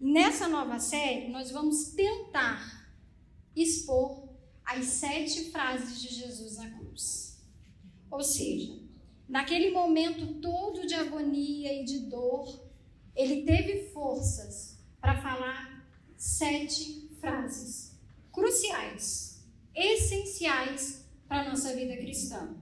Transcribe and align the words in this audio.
Nessa 0.00 0.46
nova 0.46 0.78
série, 0.78 1.28
nós 1.28 1.50
vamos 1.50 1.88
tentar 1.88 2.88
expor 3.56 4.28
as 4.64 4.84
sete 4.86 5.50
frases 5.50 6.00
de 6.00 6.14
Jesus 6.14 6.56
na 6.56 6.70
cruz. 6.70 7.42
Ou 8.08 8.22
seja, 8.22 8.78
naquele 9.28 9.72
momento 9.72 10.40
todo 10.40 10.86
de 10.86 10.94
agonia 10.94 11.82
e 11.82 11.84
de 11.84 11.98
dor, 12.00 12.64
ele 13.16 13.42
teve 13.42 13.88
forças 13.90 14.78
para 15.00 15.20
falar 15.20 15.84
sete 16.16 17.10
frases 17.18 17.98
cruciais, 18.30 19.44
essenciais 19.74 21.04
para 21.26 21.40
a 21.40 21.48
nossa 21.48 21.74
vida 21.74 21.96
cristã. 21.96 22.56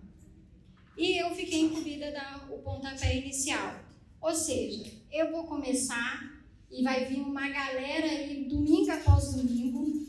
E 0.96 1.20
eu 1.20 1.34
fiquei 1.34 1.60
incumbida 1.60 2.10
dar 2.12 2.50
o 2.50 2.62
pontapé 2.62 3.18
inicial. 3.18 3.78
Ou 4.22 4.34
seja, 4.34 4.90
eu 5.12 5.30
vou 5.30 5.44
começar 5.44 6.35
e 6.76 6.82
vai 6.82 7.06
vir 7.06 7.22
uma 7.22 7.48
galera 7.48 8.06
aí 8.06 8.44
domingo 8.44 8.90
após 8.90 9.32
domingo. 9.32 10.06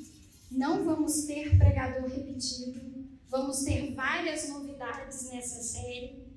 Não 0.52 0.84
vamos 0.84 1.24
ter 1.24 1.58
pregador 1.58 2.10
repetido, 2.10 3.08
vamos 3.30 3.64
ter 3.64 3.94
várias 3.94 4.50
novidades 4.50 5.30
nessa 5.32 5.62
série. 5.62 6.28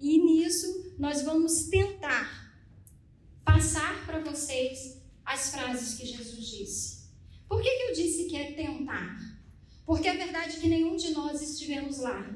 E 0.00 0.18
nisso 0.18 0.94
nós 0.98 1.22
vamos 1.22 1.68
tentar 1.68 2.52
passar 3.44 4.04
para 4.04 4.18
vocês 4.24 5.00
as 5.24 5.50
frases 5.50 5.96
que 5.96 6.04
Jesus 6.04 6.44
disse. 6.44 7.06
Por 7.48 7.62
que, 7.62 7.70
que 7.70 7.82
eu 7.84 7.94
disse 7.94 8.24
que 8.24 8.36
é 8.36 8.52
tentar? 8.52 9.40
Porque 9.84 10.08
é 10.08 10.16
verdade 10.16 10.58
que 10.58 10.68
nenhum 10.68 10.96
de 10.96 11.12
nós 11.12 11.40
estivemos 11.40 11.98
lá. 11.98 12.28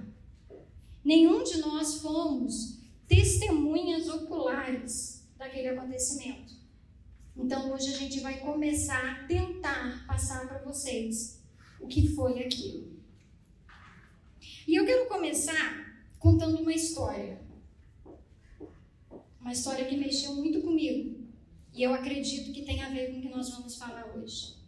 Nenhum 1.03 1.43
de 1.43 1.59
nós 1.59 1.97
fomos 1.97 2.79
testemunhas 3.09 4.09
oculares 4.09 5.29
daquele 5.37 5.71
acontecimento. 5.71 6.60
Então 7.37 7.73
hoje 7.73 7.95
a 7.95 7.97
gente 7.97 8.21
vai 8.21 8.41
começar 8.41 9.05
a 9.05 9.27
tentar 9.27 10.05
passar 10.07 10.47
para 10.47 10.63
vocês 10.63 11.43
o 11.81 11.87
que 11.87 12.09
foi 12.09 12.41
aquilo. 12.41 13.01
E 14.67 14.75
eu 14.75 14.85
quero 14.85 15.09
começar 15.09 16.05
contando 16.19 16.61
uma 16.61 16.73
história. 16.73 17.41
Uma 19.41 19.53
história 19.53 19.87
que 19.87 19.97
mexeu 19.97 20.35
muito 20.35 20.61
comigo. 20.61 21.29
E 21.73 21.83
eu 21.83 21.95
acredito 21.95 22.53
que 22.53 22.63
tem 22.63 22.83
a 22.83 22.91
ver 22.91 23.11
com 23.11 23.19
o 23.19 23.23
que 23.23 23.29
nós 23.29 23.51
vamos 23.51 23.77
falar 23.77 24.15
hoje. 24.17 24.61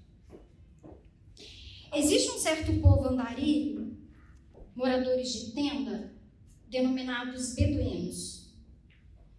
Existe 1.94 2.30
um 2.30 2.38
certo 2.38 2.72
povo 2.80 3.06
andarilho, 3.08 3.98
moradores 4.74 5.32
de 5.32 5.52
tenda, 5.52 6.14
denominados 6.68 7.54
beduínos. 7.54 8.50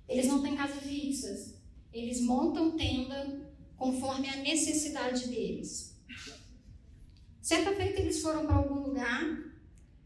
Eles 0.07 0.27
não 0.27 0.43
têm 0.43 0.55
casa 0.55 0.75
fixas, 0.75 1.52
eles 1.93 2.21
montam 2.21 2.75
tenda 2.75 3.51
conforme 3.77 4.27
a 4.27 4.37
necessidade 4.37 5.27
deles. 5.27 5.95
Certa 7.41 7.75
feita 7.75 8.01
eles 8.01 8.21
foram 8.21 8.45
para 8.45 8.55
algum 8.55 8.87
lugar 8.87 9.53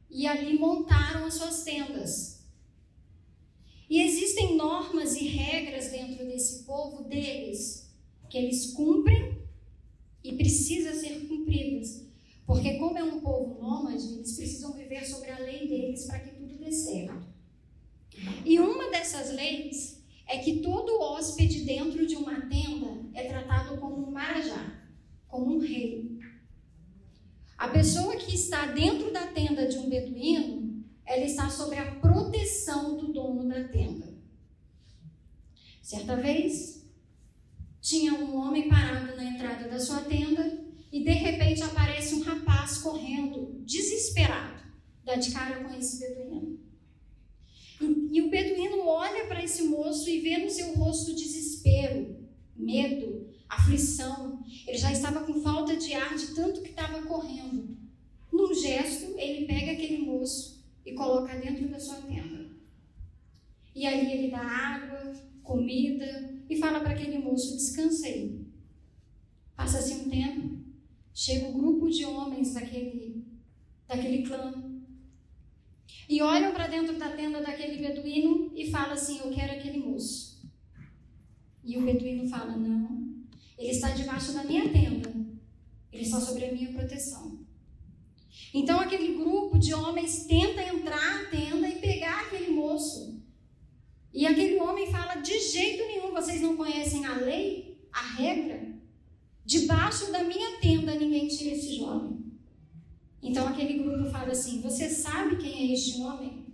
e 0.10 0.26
ali 0.26 0.58
montaram 0.58 1.26
as 1.26 1.36
suas 1.36 1.64
tendas. 1.64 2.46
E 3.90 4.02
existem 4.02 4.56
normas 4.56 5.16
e 5.16 5.28
regras 5.28 5.92
dentro 5.92 6.26
desse 6.26 6.64
povo 6.64 7.04
deles 7.04 7.90
que 8.30 8.38
eles 8.38 8.72
cumprem 8.72 9.38
e 10.24 10.36
precisa 10.36 10.94
ser 10.94 11.28
cumpridas. 11.28 12.06
Porque 12.46 12.78
como 12.78 12.98
é 12.98 13.04
um 13.04 13.22
povo 13.22 13.62
nômade, 13.62 14.14
eles 14.14 14.36
precisam 14.36 14.74
viver 14.74 15.06
sobre 15.06 15.30
a 15.30 15.40
lei 15.40 15.68
deles 15.68 16.06
para 16.06 16.20
que 16.20 16.36
tudo 16.36 16.58
dê 16.58 16.72
certo. 16.72 17.28
E 18.44 18.60
uma 18.60 18.90
dessas 18.90 19.34
leis 19.34 19.97
é 20.28 20.38
que 20.40 20.60
todo 20.60 21.00
hóspede 21.00 21.62
dentro 21.62 22.06
de 22.06 22.16
uma 22.16 22.42
tenda 22.42 23.06
é 23.14 23.28
tratado 23.28 23.78
como 23.78 24.08
um 24.08 24.12
marajá, 24.12 24.84
como 25.28 25.56
um 25.56 25.60
rei. 25.60 26.20
A 27.58 27.70
pessoa 27.70 28.16
que 28.18 28.36
está 28.36 28.68
dentro 28.68 29.12
da 29.12 29.28
tenda 29.28 29.68
de 29.68 29.78
um 29.78 29.90
beduíno, 29.90 30.84
ela 31.06 31.24
está 31.24 31.50
sob 31.50 31.76
a 31.78 31.96
proteção 31.96 32.98
do 32.98 33.12
dono 33.14 33.48
da 33.48 33.64
tenda. 33.70 34.16
Certa 35.82 36.18
vez, 36.18 36.86
tinha 37.80 38.14
um 38.14 38.36
homem 38.36 38.68
parado 38.68 39.16
na 39.16 39.24
entrada 39.24 39.70
da 39.70 39.80
sua 39.80 40.02
tenda 40.02 40.62
e 40.92 41.04
de 41.04 41.12
repente 41.12 41.64
aparece 41.64 42.16
um 42.16 42.22
rapaz 42.22 42.80
correndo, 42.80 43.62
desesperado, 43.66 44.62
dá 45.06 45.16
de 45.16 45.32
cara 45.32 45.64
com 45.64 45.74
esse 45.74 46.00
beduíno. 46.00 46.57
E, 48.12 48.22
o 48.22 48.30
beduíno 48.30 48.86
olha 48.86 49.26
para 49.28 49.44
esse 49.44 49.64
moço 49.64 50.10
e 50.10 50.20
vê 50.20 50.38
no 50.38 50.50
seu 50.50 50.74
rosto 50.74 51.16
desespero, 51.16 52.18
medo, 52.56 53.28
aflição. 53.50 54.44
Ele 54.66 54.78
já 54.78 54.92
estava 54.92 55.22
com 55.22 55.42
falta 55.42 55.76
de 55.76 55.94
ar 55.94 56.16
de 56.16 56.28
tanto 56.34 56.62
que 56.62 56.70
estava 56.70 57.02
correndo. 57.04 57.78
Num 58.32 58.54
gesto, 58.54 59.18
ele 59.18 59.46
pega 59.46 59.72
aquele 59.74 60.00
moço 60.00 60.64
e 60.86 60.94
coloca 60.94 61.38
dentro 61.38 61.68
da 61.68 61.80
sua 61.80 61.96
tenda. 61.96 62.48
E 63.76 63.86
ali 63.86 64.12
ele 64.12 64.32
dá 64.32 64.40
água, 64.40 65.14
comida 65.44 66.34
e 66.50 66.58
fala 66.58 66.80
para 66.80 66.92
aquele 66.92 67.20
moço: 67.20 67.56
descanse 67.56 68.06
aí. 68.08 68.48
Passa-se 69.56 69.94
um 69.94 70.10
tempo, 70.10 70.60
chega 71.14 71.48
o 71.48 71.50
um 71.50 71.54
grupo 71.54 71.90
de 71.90 72.06
homens 72.06 72.54
daquele, 72.54 73.26
daquele 73.88 74.24
clã 74.24 74.77
e 76.08 76.22
olham 76.22 76.54
para 76.54 76.68
dentro 76.68 76.98
da 76.98 77.10
tenda 77.10 77.42
daquele 77.42 77.86
beduíno 77.86 78.52
e 78.56 78.72
falam 78.72 78.94
assim: 78.94 79.20
Eu 79.20 79.30
quero 79.32 79.54
aquele 79.54 79.80
moço. 79.80 80.42
E 81.64 81.78
o 81.78 81.82
beduíno 81.84 82.28
fala: 82.30 82.56
Não, 82.56 83.16
ele 83.58 83.72
está 83.72 83.90
debaixo 83.90 84.34
da 84.34 84.44
minha 84.44 84.70
tenda, 84.70 85.14
ele 85.92 86.04
está 86.04 86.20
sobre 86.22 86.46
a 86.46 86.52
minha 86.54 86.72
proteção. 86.72 87.46
Então 88.54 88.80
aquele 88.80 89.16
grupo 89.16 89.60
de 89.60 89.74
homens 89.74 90.26
tenta 90.26 90.64
entrar 90.64 91.24
na 91.24 91.30
tenda 91.30 91.68
e 91.68 91.80
pegar 91.80 92.22
aquele 92.22 92.52
moço. 92.52 93.22
E 94.14 94.26
aquele 94.26 94.60
homem 94.60 94.90
fala: 94.90 95.16
De 95.16 95.38
jeito 95.40 95.84
nenhum, 95.86 96.12
vocês 96.12 96.42
não 96.42 96.56
conhecem 96.56 97.06
a 97.06 97.16
lei, 97.16 97.78
a 97.92 98.02
regra? 98.02 98.78
Debaixo 99.44 100.12
da 100.12 100.24
minha 100.24 100.60
tenda 100.60 100.96
ninguém 100.96 101.28
tira 101.28 101.56
esse 101.56 101.78
jovem. 101.78 102.27
Então 103.22 103.48
aquele 103.48 103.80
grupo 103.84 104.10
fala 104.10 104.32
assim: 104.32 104.62
Você 104.62 104.90
sabe 104.90 105.38
quem 105.38 105.70
é 105.70 105.74
este 105.74 106.00
homem? 106.02 106.46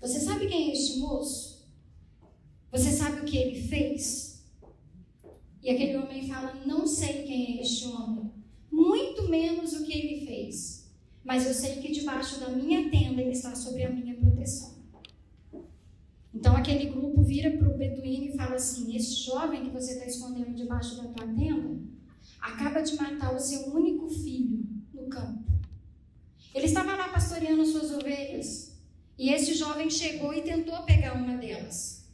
Você 0.00 0.20
sabe 0.20 0.46
quem 0.46 0.70
é 0.70 0.72
este 0.72 0.98
moço? 0.98 1.68
Você 2.72 2.90
sabe 2.90 3.20
o 3.20 3.24
que 3.24 3.36
ele 3.36 3.60
fez? 3.62 4.44
E 5.62 5.70
aquele 5.70 5.96
homem 5.96 6.28
fala: 6.28 6.54
Não 6.64 6.86
sei 6.86 7.24
quem 7.24 7.58
é 7.58 7.60
este 7.62 7.86
homem, 7.88 8.30
muito 8.70 9.28
menos 9.28 9.72
o 9.74 9.84
que 9.84 9.92
ele 9.92 10.26
fez. 10.26 10.90
Mas 11.22 11.46
eu 11.46 11.52
sei 11.52 11.76
que 11.76 11.92
debaixo 11.92 12.40
da 12.40 12.48
minha 12.48 12.90
tenda 12.90 13.20
ele 13.20 13.32
está 13.32 13.54
sobre 13.54 13.84
a 13.84 13.90
minha 13.90 14.14
proteção. 14.14 14.80
Então 16.32 16.56
aquele 16.56 16.90
grupo 16.90 17.22
vira 17.22 17.50
para 17.50 17.68
o 17.68 17.76
beduíno 17.76 18.24
e 18.26 18.36
fala 18.36 18.54
assim: 18.54 18.96
Este 18.96 19.24
jovem 19.24 19.64
que 19.64 19.70
você 19.70 19.92
está 19.92 20.06
escondendo 20.06 20.54
debaixo 20.54 20.96
da 20.96 21.08
tua 21.08 21.26
tenda 21.26 21.78
acaba 22.40 22.80
de 22.80 22.96
matar 22.96 23.34
o 23.34 23.38
seu 23.38 23.74
único 23.74 24.08
filho 24.08 24.64
no 24.94 25.08
campo. 25.08 25.39
Ele 26.54 26.66
estava 26.66 26.96
lá 26.96 27.08
pastoreando 27.08 27.64
suas 27.64 27.90
ovelhas 27.92 28.76
e 29.18 29.30
esse 29.30 29.54
jovem 29.54 29.90
chegou 29.90 30.32
e 30.34 30.42
tentou 30.42 30.82
pegar 30.82 31.14
uma 31.14 31.36
delas. 31.36 32.08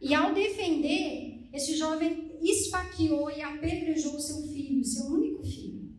E 0.00 0.14
ao 0.14 0.32
defender, 0.34 1.48
esse 1.52 1.76
jovem 1.76 2.36
esfaqueou 2.42 3.30
e 3.30 3.42
apedrejou 3.42 4.18
seu 4.18 4.46
filho, 4.48 4.84
seu 4.84 5.06
único 5.06 5.44
filho. 5.44 5.90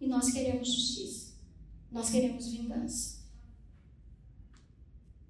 E 0.00 0.06
nós 0.06 0.30
queremos 0.32 0.72
justiça. 0.72 1.34
Nós 1.90 2.10
queremos 2.10 2.48
vingança. 2.48 3.24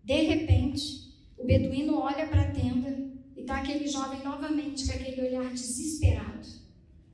De 0.02 0.22
repente, 0.22 1.14
o 1.36 1.44
beduíno 1.44 1.98
olha 1.98 2.26
para 2.26 2.42
a 2.42 2.50
tenda 2.50 3.10
e 3.36 3.40
está 3.40 3.58
aquele 3.58 3.86
jovem 3.86 4.22
novamente 4.24 4.86
com 4.86 4.92
aquele 4.92 5.28
olhar 5.28 5.52
desesperado 5.52 6.66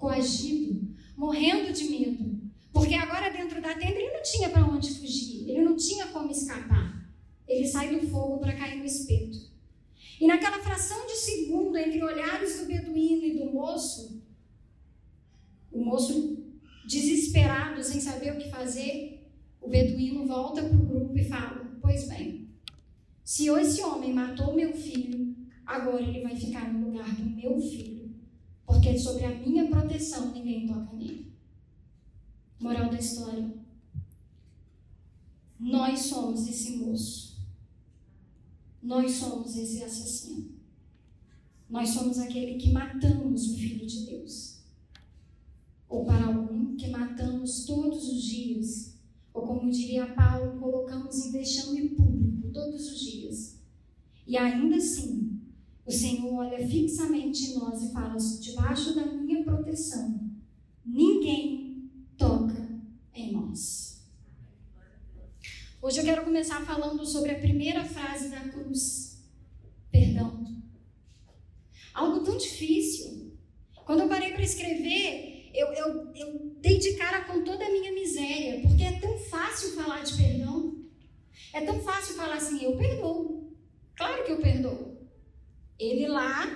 coagido, 0.03 0.97
morrendo 1.17 1.73
de 1.73 1.85
medo. 1.85 2.32
Porque 2.73 2.95
agora 2.95 3.31
dentro 3.31 3.61
da 3.61 3.75
tenda 3.75 3.99
ele 3.99 4.15
não 4.15 4.23
tinha 4.23 4.49
para 4.49 4.67
onde 4.67 4.91
fugir, 4.95 5.49
ele 5.49 5.63
não 5.63 5.77
tinha 5.77 6.07
como 6.07 6.31
escapar. 6.31 7.07
Ele 7.47 7.67
sai 7.67 7.95
do 7.95 8.07
fogo 8.09 8.39
para 8.39 8.57
cair 8.57 8.79
no 8.79 8.85
espeto. 8.85 9.39
E 10.21 10.27
naquela 10.27 10.59
fração 10.61 11.07
de 11.07 11.17
segundo 11.17 11.77
entre 11.77 12.03
olhares 12.03 12.61
do 12.61 12.67
beduíno 12.67 13.25
e 13.25 13.39
do 13.39 13.53
moço, 13.53 14.23
o 15.71 15.85
moço 15.85 16.39
desesperado, 16.87 17.83
sem 17.83 18.01
saber 18.01 18.33
o 18.33 18.39
que 18.39 18.51
fazer, 18.51 19.29
o 19.61 19.69
beduíno 19.69 20.27
volta 20.27 20.63
para 20.63 20.77
o 20.77 20.87
grupo 20.87 21.19
e 21.19 21.25
fala: 21.25 21.77
Pois 21.81 22.09
bem, 22.09 22.49
se 23.25 23.49
esse 23.49 23.83
homem 23.83 24.13
matou 24.13 24.55
meu 24.55 24.73
filho, 24.73 25.35
agora 25.67 26.03
ele 26.03 26.23
vai 26.23 26.37
ficar 26.37 26.73
no 26.73 26.87
lugar 26.87 27.15
do 27.15 27.25
meu 27.25 27.61
filho 27.61 28.03
porque 28.73 28.99
sobre 28.99 29.25
a 29.25 29.31
minha 29.31 29.67
proteção 29.67 30.33
ninguém 30.33 30.67
toca 30.67 30.97
nele. 30.97 31.32
Moral 32.63 32.91
da 32.91 32.99
história. 32.99 33.53
Nós 35.59 35.99
somos 35.99 36.47
esse 36.47 36.77
moço. 36.77 37.45
Nós 38.81 39.11
somos 39.11 39.57
esse 39.57 39.83
assassino. 39.83 40.53
Nós 41.69 41.89
somos 41.89 42.21
aquele 42.21 42.55
que 42.55 42.71
matamos 42.71 43.51
o 43.51 43.57
Filho 43.57 43.85
de 43.85 44.07
Deus. 44.07 44.61
Ou 45.89 46.05
para 46.05 46.27
algum 46.27 46.77
que 46.77 46.89
matamos 46.89 47.65
todos 47.65 48.09
os 48.09 48.23
dias. 48.23 48.95
Ou 49.35 49.45
como 49.45 49.69
diria 49.69 50.15
Paulo, 50.15 50.61
colocamos 50.61 51.27
em 51.27 51.33
vexame 51.33 51.89
público 51.89 52.49
todos 52.53 52.93
os 52.93 53.01
dias. 53.01 53.59
E 54.25 54.37
ainda 54.37 54.77
assim, 54.77 55.41
o 55.85 55.91
Senhor 55.91 56.33
olha 56.33 56.65
fixamente 56.65 57.47
em 57.47 57.55
nós 57.55 57.83
e 57.83 57.93
fala: 57.93 58.17
debaixo 58.41 58.95
da 58.95 59.05
minha 59.07 59.43
proteção, 59.43 60.31
ninguém 60.87 61.62
Hoje 65.83 65.99
eu 65.99 66.05
quero 66.05 66.23
começar 66.23 66.65
falando 66.65 67.05
sobre 67.05 67.33
a 67.33 67.41
primeira 67.41 67.85
frase 67.85 68.29
da 68.29 68.39
cruz: 68.39 69.21
perdão. 69.91 70.63
Algo 71.93 72.23
tão 72.23 72.37
difícil. 72.37 73.37
Quando 73.85 74.03
eu 74.03 74.09
parei 74.09 74.33
para 74.33 74.45
escrever, 74.45 75.51
eu, 75.53 75.67
eu, 75.73 76.15
eu 76.15 76.57
dei 76.61 76.79
de 76.79 76.93
cara 76.93 77.25
com 77.25 77.43
toda 77.43 77.67
a 77.67 77.69
minha 77.69 77.91
miséria, 77.91 78.61
porque 78.61 78.85
é 78.85 79.01
tão 79.01 79.19
fácil 79.19 79.73
falar 79.73 80.05
de 80.05 80.17
perdão. 80.17 80.85
É 81.53 81.63
tão 81.63 81.81
fácil 81.81 82.15
falar 82.15 82.37
assim: 82.37 82.63
eu 82.63 82.77
perdoo. 82.77 83.53
Claro 83.97 84.25
que 84.25 84.31
eu 84.31 84.41
perdoo. 84.41 85.09
Ele 85.81 86.07
lá 86.07 86.47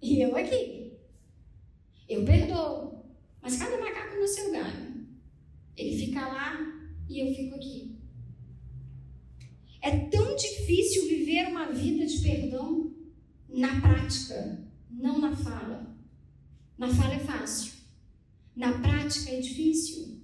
e 0.00 0.22
eu 0.22 0.34
aqui. 0.34 0.94
Eu 2.08 2.24
perdoo. 2.24 3.04
Mas 3.42 3.58
cada 3.58 3.76
macaco 3.76 4.16
no 4.16 4.26
seu 4.26 4.50
galho. 4.50 5.06
Ele 5.76 5.98
fica 5.98 6.26
lá 6.26 6.58
e 7.10 7.20
eu 7.20 7.34
fico 7.34 7.56
aqui. 7.56 7.99
É 9.80 9.98
tão 10.06 10.36
difícil 10.36 11.08
viver 11.08 11.48
uma 11.48 11.72
vida 11.72 12.04
de 12.04 12.18
perdão 12.20 12.92
na 13.48 13.80
prática, 13.80 14.60
não 14.90 15.18
na 15.18 15.34
fala. 15.34 15.96
Na 16.76 16.88
fala 16.88 17.14
é 17.14 17.18
fácil. 17.18 17.72
Na 18.54 18.78
prática 18.78 19.30
é 19.30 19.40
difícil. 19.40 20.20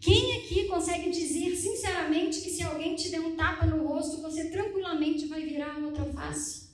Quem 0.00 0.38
aqui 0.38 0.68
consegue 0.68 1.10
dizer 1.10 1.56
sinceramente 1.56 2.40
que 2.40 2.50
se 2.50 2.62
alguém 2.62 2.94
te 2.94 3.10
der 3.10 3.20
um 3.20 3.34
tapa 3.34 3.66
no 3.66 3.86
rosto, 3.86 4.22
você 4.22 4.50
tranquilamente 4.50 5.26
vai 5.26 5.44
virar 5.44 5.78
outra 5.78 6.04
face? 6.04 6.66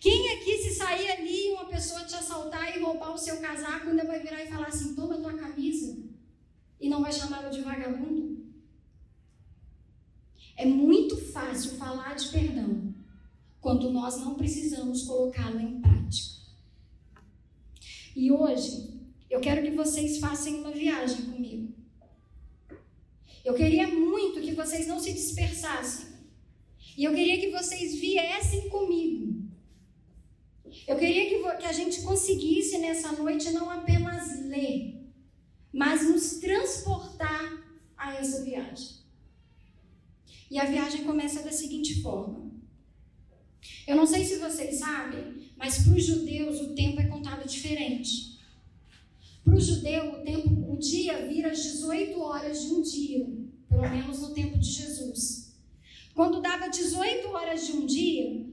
Quem 0.00 0.32
aqui, 0.32 0.58
se 0.58 0.74
sair 0.74 1.10
ali 1.12 1.50
uma 1.52 1.66
pessoa 1.66 2.04
te 2.04 2.14
assaltar 2.14 2.76
e 2.76 2.80
roubar 2.80 3.12
o 3.14 3.18
seu 3.18 3.36
casaco, 3.38 3.88
ainda 3.88 4.04
vai 4.04 4.20
virar 4.20 4.42
e 4.42 4.48
falar 4.48 4.66
assim: 4.66 4.94
toma 4.94 5.18
tua 5.18 5.34
camisa? 5.34 5.96
E 6.80 6.88
não 6.88 7.02
vai 7.02 7.12
chamá-lo 7.12 7.50
de 7.50 7.60
vagabundo? 7.60 8.31
É 10.62 10.64
muito 10.64 11.16
fácil 11.16 11.72
falar 11.72 12.14
de 12.14 12.28
perdão 12.28 12.94
quando 13.60 13.90
nós 13.90 14.20
não 14.20 14.36
precisamos 14.36 15.02
colocá-lo 15.02 15.58
em 15.58 15.80
prática. 15.80 16.40
E 18.14 18.30
hoje, 18.30 19.00
eu 19.28 19.40
quero 19.40 19.62
que 19.62 19.72
vocês 19.72 20.18
façam 20.18 20.60
uma 20.60 20.70
viagem 20.70 21.22
comigo. 21.22 21.74
Eu 23.44 23.54
queria 23.54 23.88
muito 23.88 24.40
que 24.40 24.54
vocês 24.54 24.86
não 24.86 25.00
se 25.00 25.12
dispersassem. 25.12 26.06
E 26.96 27.02
eu 27.02 27.12
queria 27.12 27.40
que 27.40 27.50
vocês 27.50 27.96
viessem 27.96 28.68
comigo. 28.68 29.42
Eu 30.86 30.96
queria 30.96 31.28
que, 31.28 31.56
que 31.58 31.66
a 31.66 31.72
gente 31.72 32.02
conseguisse 32.02 32.78
nessa 32.78 33.10
noite 33.10 33.50
não 33.50 33.68
apenas 33.68 34.46
ler, 34.46 35.10
mas 35.72 36.08
nos 36.08 36.34
transportar 36.38 37.66
a 37.96 38.14
essa 38.14 38.44
viagem. 38.44 39.01
E 40.52 40.58
a 40.58 40.66
viagem 40.66 41.04
começa 41.04 41.42
da 41.42 41.50
seguinte 41.50 42.02
forma. 42.02 42.52
Eu 43.86 43.96
não 43.96 44.04
sei 44.04 44.22
se 44.22 44.36
vocês 44.36 44.80
sabem, 44.80 45.50
mas 45.56 45.78
para 45.78 45.94
os 45.94 46.04
judeus 46.04 46.60
o 46.60 46.74
tempo 46.74 47.00
é 47.00 47.06
contado 47.06 47.48
diferente. 47.48 48.38
Para 49.42 49.54
o 49.54 49.60
judeu, 49.60 50.12
o 50.12 50.18
tempo, 50.22 50.70
o 50.70 50.76
dia 50.76 51.26
vira 51.26 51.52
às 51.52 51.62
18 51.62 52.20
horas 52.20 52.60
de 52.60 52.66
um 52.66 52.82
dia, 52.82 53.26
pelo 53.66 53.88
menos 53.88 54.20
no 54.20 54.34
tempo 54.34 54.58
de 54.58 54.70
Jesus. 54.70 55.56
Quando 56.14 56.42
dava 56.42 56.68
18 56.68 57.28
horas 57.28 57.66
de 57.66 57.72
um 57.72 57.86
dia, 57.86 58.46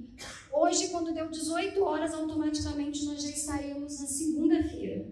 hoje, 0.54 0.88
quando 0.88 1.14
deu 1.14 1.30
18 1.30 1.84
horas, 1.84 2.14
automaticamente 2.14 3.04
nós 3.04 3.22
já 3.22 3.30
estaríamos 3.30 4.00
na 4.00 4.08
segunda-feira. 4.08 5.06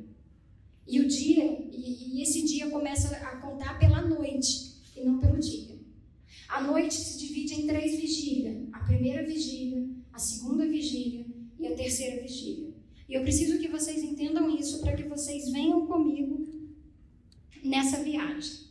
E 0.87 1.01
o 1.01 1.07
dia, 1.09 1.67
e, 1.69 2.15
e 2.15 2.21
esse 2.21 2.45
dia 2.45 2.69
começa 2.69 3.13
a 3.13 3.35
contar 3.41 3.77
pela 3.77 4.03
noite 4.03 4.77
e 4.95 5.03
não 5.03 5.19
pelo 5.19 5.37
dia. 5.37 5.76
A 6.49 6.61
noite 6.61 6.93
se 6.93 7.19
divide 7.19 7.55
em 7.55 7.67
três 7.67 7.99
vigílias: 7.99 8.67
a 8.73 8.79
primeira 8.79 9.25
vigília, 9.25 9.87
a 10.13 10.19
segunda 10.19 10.65
vigília 10.65 11.25
e 11.59 11.67
a 11.67 11.75
terceira 11.75 12.21
vigília. 12.21 12.73
E 13.07 13.13
eu 13.13 13.21
preciso 13.21 13.59
que 13.59 13.67
vocês 13.67 14.03
entendam 14.03 14.49
isso 14.49 14.79
para 14.81 14.95
que 14.95 15.03
vocês 15.03 15.49
venham 15.49 15.85
comigo 15.85 16.45
nessa 17.63 18.03
viagem. 18.03 18.67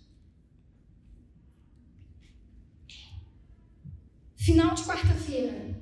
Final 4.36 4.74
de 4.74 4.84
quarta-feira, 4.84 5.76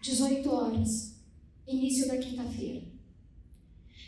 18 0.00 0.50
horas, 0.50 1.20
início 1.66 2.08
da 2.08 2.16
quinta-feira. 2.16 2.82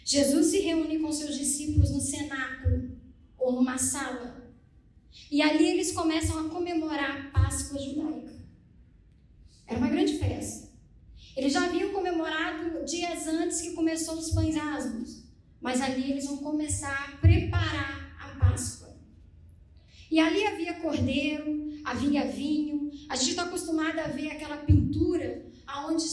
Jesus 0.05 0.47
se 0.47 0.61
reúne 0.61 0.99
com 0.99 1.13
seus 1.13 1.37
discípulos 1.37 1.91
no 1.91 2.01
cenáculo 2.01 2.99
ou 3.39 3.53
numa 3.53 3.77
sala 3.77 4.40
e 5.31 5.43
ali 5.43 5.69
eles 5.69 5.93
começam 5.93 6.47
a 6.47 6.49
comemorar 6.49 7.31
a 7.33 7.41
Páscoa 7.41 7.79
judaica. 7.79 8.33
Era 9.67 9.79
uma 9.79 9.89
grande 9.89 10.19
festa. 10.19 10.69
Eles 11.37 11.53
já 11.53 11.65
haviam 11.65 11.93
comemorado 11.93 12.85
dias 12.85 13.27
antes 13.27 13.61
que 13.61 13.73
começou 13.73 14.19
os 14.19 14.31
pães 14.33 14.57
asmos, 14.57 15.25
mas 15.61 15.81
ali 15.81 16.11
eles 16.11 16.27
vão 16.27 16.39
começar 16.39 17.09
a 17.09 17.17
preparar 17.19 18.17
a 18.21 18.29
Páscoa. 18.39 18.97
E 20.11 20.19
ali 20.19 20.45
havia 20.45 20.75
cordeiro, 20.81 21.81
havia 21.85 22.27
vinho. 22.27 22.91
A 23.09 23.15
gente 23.15 23.31
está 23.31 23.45
acostumado 23.45 23.99
a 24.01 24.09
ver 24.09 24.33
aquela 24.33 24.57
pintura 24.57 25.47
onde 25.87 26.05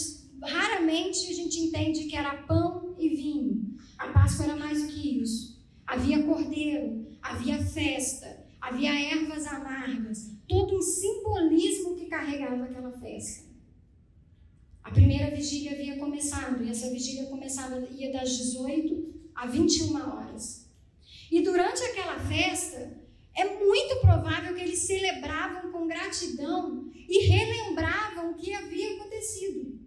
raramente 0.44 1.32
a 1.32 1.34
gente 1.34 1.60
entende 1.60 2.04
que 2.06 2.16
era 2.16 2.44
pão 2.44 2.96
e 3.00 3.10
vinho. 3.10 3.76
A 3.98 4.08
Páscoa 4.10 4.46
era 4.46 4.56
mais 4.56 4.84
do 4.84 4.88
que 4.90 5.22
isso. 5.22 5.66
Havia 5.86 6.22
cordeiro, 6.24 7.08
havia 7.22 7.58
festa, 7.64 8.46
havia 8.62 8.94
ervas 9.14 9.46
amargas, 9.48 10.32
todo 10.48 10.78
um 10.78 10.82
simbolismo 10.82 11.96
que 11.96 12.06
carregava 12.06 12.66
aquela 12.66 12.92
festa. 12.92 13.48
A 14.84 14.92
primeira 14.92 15.36
vigília 15.36 15.74
havia 15.74 15.98
começado 15.98 16.64
e 16.64 16.70
essa 16.70 16.90
vigília 16.90 17.26
começava 17.26 17.80
ia 17.92 18.12
das 18.12 18.38
18 18.38 19.14
a 19.36 19.46
21 19.46 19.96
horas. 19.96 20.70
E 21.30 21.42
durante 21.42 21.84
aquela 21.84 22.20
festa, 22.20 22.98
é 23.36 23.46
muito 23.64 24.00
provável 24.00 24.56
que 24.56 24.62
eles 24.62 24.80
celebravam 24.80 25.72
com 25.72 25.88
gratidão 25.88 26.90
e 26.94 27.28
relembravam 27.28 28.32
o 28.32 28.36
que 28.36 28.54
havia 28.54 28.96
acontecido. 28.96 29.78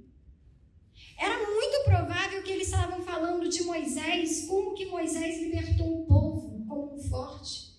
Era 1.19 1.37
muito 1.51 1.85
provável 1.85 2.43
que 2.43 2.53
eles 2.53 2.69
estavam 2.69 3.03
falando 3.03 3.49
de 3.49 3.63
Moisés, 3.65 4.47
como 4.47 4.75
que 4.75 4.87
Moisés 4.87 5.41
libertou 5.41 6.03
o 6.03 6.07
povo 6.07 6.65
como 6.69 6.95
um 6.95 6.99
forte. 6.99 7.71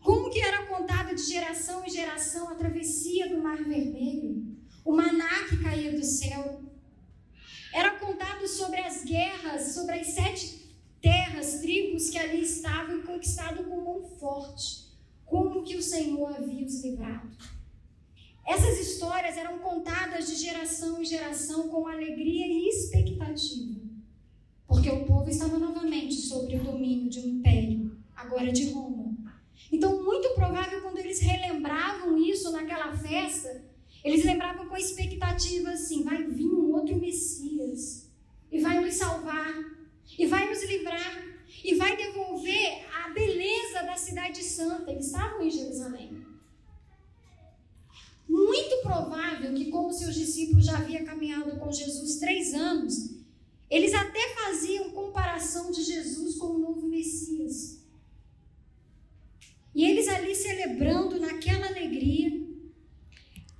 Como 0.00 0.30
que 0.30 0.40
era 0.40 0.66
contada 0.66 1.14
de 1.14 1.27
geração 1.38 1.84
em 1.84 1.90
geração 1.90 2.48
a 2.48 2.54
travessia 2.56 3.28
do 3.28 3.40
Mar 3.40 3.62
Vermelho, 3.62 4.56
o 4.84 4.92
maná 4.92 5.44
que 5.48 5.62
caía 5.62 5.92
do 5.92 6.04
céu. 6.04 6.62
Era 7.72 7.92
contado 7.98 8.46
sobre 8.48 8.80
as 8.80 9.04
guerras, 9.04 9.74
sobre 9.74 10.00
as 10.00 10.08
sete 10.08 10.76
terras, 11.00 11.60
tribos 11.60 12.10
que 12.10 12.18
ali 12.18 12.42
estavam 12.42 12.98
e 12.98 13.02
conquistado 13.02 13.62
com 13.64 13.80
mão 13.80 14.02
forte. 14.18 14.88
Como 15.24 15.62
que 15.62 15.76
o 15.76 15.82
Senhor 15.82 16.34
havia 16.34 16.66
os 16.66 16.82
livrado. 16.82 17.30
Essas 18.44 18.80
histórias 18.80 19.36
eram 19.36 19.58
contadas 19.58 20.26
de 20.26 20.34
geração 20.34 21.00
em 21.00 21.04
geração 21.04 21.68
com 21.68 21.86
alegria 21.86 22.46
e 22.46 22.68
expectativa. 22.68 23.80
Porque 24.66 24.90
o 24.90 25.04
povo 25.04 25.28
estava 25.30 25.58
novamente 25.58 26.14
sobre 26.14 26.56
o 26.56 26.64
domínio 26.64 27.08
de 27.08 27.20
um 27.20 27.28
império, 27.28 27.96
agora 28.16 28.50
de 28.50 28.70
Roma. 28.70 29.17
Então, 29.70 30.02
muito 30.02 30.30
provável, 30.30 30.80
quando 30.82 30.98
eles 30.98 31.20
relembravam 31.20 32.16
isso 32.18 32.50
naquela 32.50 32.96
festa, 32.96 33.64
eles 34.04 34.24
lembravam 34.24 34.66
com 34.66 34.74
a 34.74 34.80
expectativa 34.80 35.70
assim: 35.70 36.02
vai 36.02 36.22
vir 36.24 36.46
um 36.46 36.72
outro 36.72 36.96
Messias, 36.96 38.10
e 38.50 38.60
vai 38.60 38.80
nos 38.80 38.94
salvar, 38.94 39.52
e 40.18 40.26
vai 40.26 40.48
nos 40.48 40.62
livrar, 40.64 41.22
e 41.64 41.74
vai 41.74 41.96
devolver 41.96 42.86
a 42.94 43.10
beleza 43.10 43.82
da 43.82 43.96
cidade 43.96 44.42
santa. 44.42 44.90
Eles 44.90 45.06
estavam 45.06 45.42
em 45.42 45.50
Jerusalém. 45.50 46.26
Muito 48.28 48.82
provável 48.82 49.54
que, 49.54 49.70
como 49.70 49.92
seus 49.92 50.14
discípulos 50.14 50.66
já 50.66 50.76
haviam 50.76 51.04
caminhado 51.04 51.58
com 51.58 51.72
Jesus 51.72 52.16
três 52.16 52.52
anos, 52.52 53.18
eles 53.70 53.94
até 53.94 54.34
faziam 54.34 54.90
comparação 54.90 55.70
de 55.70 55.82
Jesus 55.82 56.36
com 56.36 56.48
o 56.48 56.58
novo 56.58 56.86
Messias. 56.86 57.77
E 59.78 59.84
eles 59.84 60.08
ali 60.08 60.34
celebrando 60.34 61.20
naquela 61.20 61.68
alegria, 61.68 62.44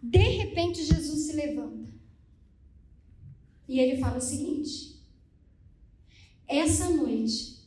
de 0.02 0.18
repente 0.18 0.84
Jesus 0.84 1.26
se 1.26 1.32
levanta. 1.32 1.88
E 3.68 3.78
ele 3.78 4.00
fala 4.00 4.18
o 4.18 4.20
seguinte: 4.20 5.00
Essa 6.48 6.90
noite 6.90 7.60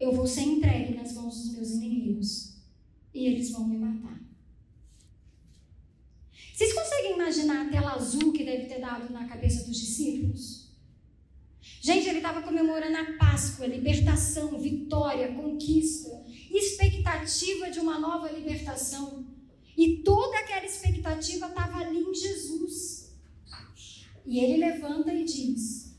eu 0.00 0.12
vou 0.12 0.26
ser 0.26 0.40
entregue 0.40 0.96
nas 0.96 1.12
mãos 1.12 1.36
dos 1.36 1.52
meus 1.52 1.70
inimigos. 1.70 2.56
e 3.14 3.26
eles 3.26 3.52
vão 3.52 3.64
me 3.68 3.78
matar. 3.78 4.20
Vocês 6.52 6.72
conseguem 6.72 7.14
imaginar 7.14 7.64
a 7.64 7.70
tela 7.70 7.92
azul 7.92 8.32
que 8.32 8.42
deve 8.42 8.66
ter 8.66 8.80
dado 8.80 9.12
na 9.12 9.28
cabeça 9.28 9.68
dos 9.68 9.78
discípulos? 9.78 10.68
Gente, 11.80 12.08
ele 12.08 12.18
estava 12.18 12.42
comemorando 12.42 12.96
a 12.96 13.16
Páscoa, 13.16 13.68
libertação, 13.68 14.58
vitória, 14.58 15.32
conquista, 15.32 16.19
expectativa 16.58 17.70
de 17.70 17.80
uma 17.80 17.98
nova 17.98 18.30
libertação. 18.30 19.26
E 19.76 19.98
toda 19.98 20.38
aquela 20.38 20.64
expectativa 20.64 21.46
estava 21.46 21.78
ali 21.78 22.00
em 22.00 22.14
Jesus. 22.14 23.16
E 24.26 24.38
ele 24.38 24.58
levanta 24.58 25.12
e 25.12 25.24
diz: 25.24 25.96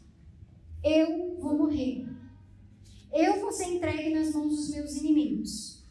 Eu 0.84 1.38
vou 1.39 1.58
morrer. 1.58 2.05
Eu 3.12 3.39
vou 3.41 3.51
ser 3.51 3.65
entregue 3.65 4.13
nas 4.13 4.34
mãos 4.34 4.55
dos 4.55 4.70
meus 4.70 4.96
inimigos. 4.96 5.84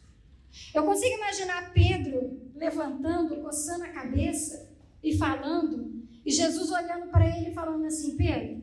Eu 0.73 0.83
consigo 0.83 1.15
imaginar 1.15 1.73
Pedro 1.73 2.41
levantando, 2.55 3.41
coçando 3.41 3.83
a 3.83 3.89
cabeça 3.89 4.69
e 5.03 5.17
falando, 5.17 6.05
e 6.25 6.31
Jesus 6.31 6.71
olhando 6.71 7.07
para 7.09 7.25
ele 7.37 7.49
e 7.49 7.53
falando 7.53 7.85
assim: 7.85 8.15
Pedro, 8.15 8.61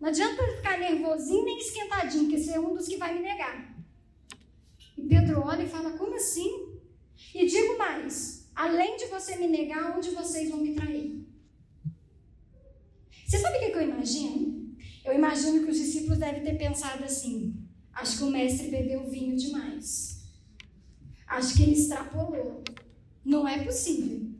não 0.00 0.08
adianta 0.08 0.56
ficar 0.56 0.78
nervosinho 0.78 1.44
nem 1.44 1.58
esquentadinho, 1.58 2.28
que 2.28 2.38
você 2.38 2.52
é 2.52 2.60
um 2.60 2.74
dos 2.74 2.88
que 2.88 2.96
vai 2.96 3.14
me 3.14 3.20
negar. 3.20 3.73
E 4.96 5.02
Pedro 5.02 5.40
olha 5.40 5.62
e 5.62 5.68
fala: 5.68 5.96
Como 5.98 6.14
assim? 6.14 6.78
E 7.34 7.46
digo 7.46 7.78
mais: 7.78 8.50
além 8.54 8.96
de 8.96 9.06
você 9.06 9.36
me 9.36 9.48
negar, 9.48 9.96
onde 9.96 10.10
vocês 10.10 10.50
vão 10.50 10.60
me 10.60 10.74
trair? 10.74 11.24
Você 13.26 13.38
sabe 13.38 13.58
o 13.58 13.60
que 13.60 13.78
eu 13.78 13.82
imagino? 13.82 14.76
Eu 15.04 15.14
imagino 15.14 15.64
que 15.64 15.70
os 15.70 15.78
discípulos 15.78 16.18
devem 16.18 16.42
ter 16.42 16.56
pensado 16.56 17.04
assim: 17.04 17.54
acho 17.92 18.18
que 18.18 18.24
o 18.24 18.30
mestre 18.30 18.68
bebeu 18.68 19.08
vinho 19.08 19.36
demais. 19.36 20.24
Acho 21.26 21.54
que 21.54 21.62
ele 21.62 21.72
extrapolou. 21.72 22.62
Não 23.24 23.48
é 23.48 23.64
possível. 23.64 24.30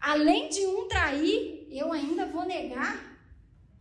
Além 0.00 0.48
de 0.48 0.66
um 0.66 0.86
trair, 0.86 1.66
eu 1.70 1.92
ainda 1.92 2.26
vou 2.26 2.46
negar. 2.46 3.18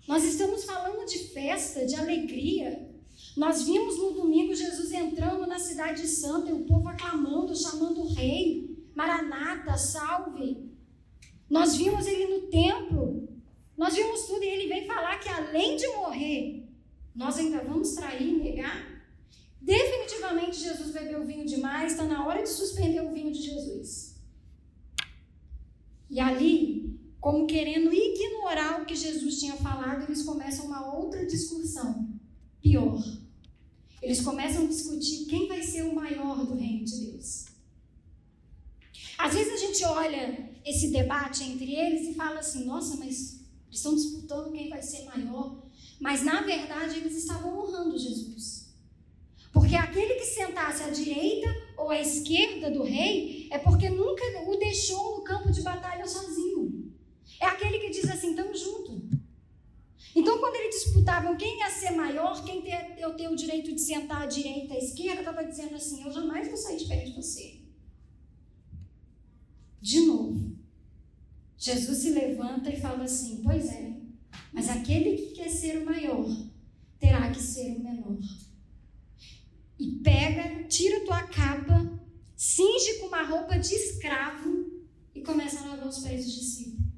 Nós 0.07 0.23
estamos 0.23 0.63
falando 0.63 1.05
de 1.05 1.19
festa, 1.29 1.85
de 1.85 1.95
alegria. 1.95 2.88
Nós 3.39 3.63
vimos 3.63 3.97
no 3.97 4.11
domingo 4.11 4.53
Jesus 4.53 4.91
entrando 4.91 5.47
na 5.47 5.57
cidade 5.57 6.05
santa 6.05 6.49
e 6.49 6.53
o 6.53 6.65
povo 6.65 6.89
aclamando, 6.89 7.55
chamando 7.55 8.01
o 8.01 8.13
rei. 8.13 8.77
Maranata, 8.93 9.77
salve. 9.77 10.69
Nós 11.49 11.77
vimos 11.77 12.05
ele 12.05 12.27
no 12.33 12.47
templo. 12.49 13.29
Nós 13.77 13.95
vimos 13.95 14.23
tudo 14.23 14.43
e 14.43 14.45
ele 14.49 14.67
vem 14.67 14.85
falar 14.85 15.21
que 15.21 15.29
além 15.29 15.77
de 15.77 15.87
morrer, 15.87 16.67
nós 17.15 17.37
ainda 17.37 17.63
vamos 17.63 17.93
trair, 17.93 18.29
negar. 18.29 19.05
Definitivamente 19.61 20.59
Jesus 20.59 20.91
bebeu 20.91 21.25
vinho 21.25 21.45
demais, 21.45 21.93
está 21.93 22.03
na 22.03 22.27
hora 22.27 22.43
de 22.43 22.49
suspender 22.49 22.99
o 22.99 23.13
vinho 23.13 23.31
de 23.31 23.41
Jesus. 23.41 24.21
E 26.09 26.19
ali, 26.19 26.99
como 27.21 27.47
querendo 27.47 27.89
ignorar 27.93 28.81
o 28.81 28.85
que 28.85 28.97
Jesus 28.97 29.39
tinha 29.39 29.55
falado, 29.55 30.03
eles 30.03 30.23
começam 30.23 30.65
uma 30.65 30.93
outra 30.93 31.25
discussão. 31.25 32.09
Pior. 32.61 33.01
Eles 34.01 34.21
começam 34.21 34.63
a 34.63 34.67
discutir 34.67 35.25
quem 35.25 35.47
vai 35.47 35.61
ser 35.61 35.83
o 35.83 35.93
maior 35.93 36.45
do 36.45 36.55
reino 36.55 36.85
de 36.85 37.05
Deus. 37.05 37.45
Às 39.17 39.33
vezes 39.33 39.53
a 39.53 39.57
gente 39.57 39.83
olha 39.83 40.49
esse 40.65 40.91
debate 40.91 41.43
entre 41.43 41.75
eles 41.75 42.07
e 42.07 42.13
fala 42.13 42.39
assim: 42.39 42.65
nossa, 42.65 42.95
mas 42.95 43.39
eles 43.67 43.77
estão 43.77 43.95
disputando 43.95 44.51
quem 44.53 44.69
vai 44.69 44.81
ser 44.81 45.03
maior. 45.03 45.61
Mas 45.99 46.23
na 46.23 46.41
verdade 46.41 46.97
eles 46.99 47.17
estavam 47.17 47.59
honrando 47.59 47.97
Jesus. 47.97 48.69
Porque 49.51 49.75
aquele 49.75 50.15
que 50.15 50.25
sentasse 50.25 50.83
à 50.83 50.89
direita 50.89 51.47
ou 51.77 51.89
à 51.89 51.99
esquerda 51.99 52.71
do 52.71 52.83
rei 52.83 53.47
é 53.51 53.57
porque 53.57 53.89
nunca 53.89 54.23
o 54.47 54.55
deixou 54.55 55.17
no 55.17 55.23
campo 55.23 55.51
de 55.51 55.61
batalha 55.61 56.07
sozinho. 56.07 56.93
É 57.41 57.45
aquele 57.45 57.79
que 57.79 57.89
diz 57.89 58.09
assim: 58.09 58.29
estamos 58.29 58.59
juntos. 58.59 59.08
Então, 60.19 60.37
quando 60.37 60.55
eles 60.55 60.83
disputavam 60.83 61.37
quem 61.37 61.59
ia 61.59 61.69
ser 61.69 61.91
maior, 61.91 62.43
quem 62.43 62.67
ia 62.67 63.13
ter 63.15 63.29
o 63.29 63.35
direito 63.35 63.73
de 63.73 63.79
sentar 63.79 64.23
à 64.23 64.25
direita, 64.25 64.73
à 64.73 64.77
esquerda, 64.77 65.21
estava 65.21 65.45
dizendo 65.45 65.75
assim: 65.75 66.03
eu 66.03 66.11
jamais 66.11 66.47
vou 66.49 66.57
sair 66.57 66.77
de 66.77 66.85
perto 66.85 67.05
de 67.05 67.15
você. 67.15 67.61
De 69.81 70.01
novo, 70.01 70.57
Jesus 71.57 71.99
se 71.99 72.09
levanta 72.09 72.69
e 72.69 72.81
fala 72.81 73.05
assim: 73.05 73.41
pois 73.41 73.71
é, 73.71 73.93
mas 74.51 74.67
aquele 74.67 75.15
que 75.15 75.31
quer 75.35 75.49
ser 75.49 75.77
o 75.77 75.85
maior 75.85 76.27
terá 76.99 77.31
que 77.31 77.41
ser 77.41 77.77
o 77.77 77.79
menor 77.79 78.19
e 79.79 79.91
pega, 80.03 80.65
tira 80.65 81.05
tua 81.05 81.23
capa, 81.23 81.97
cinge 82.35 82.99
com 82.99 83.07
uma 83.07 83.23
roupa 83.23 83.57
de 83.57 83.73
escravo 83.73 84.69
e 85.15 85.21
começa 85.21 85.61
a 85.61 85.67
lavar 85.67 85.87
os 85.87 85.99
pés 85.99 86.25
dos 86.25 86.35
discípulos. 86.35 86.88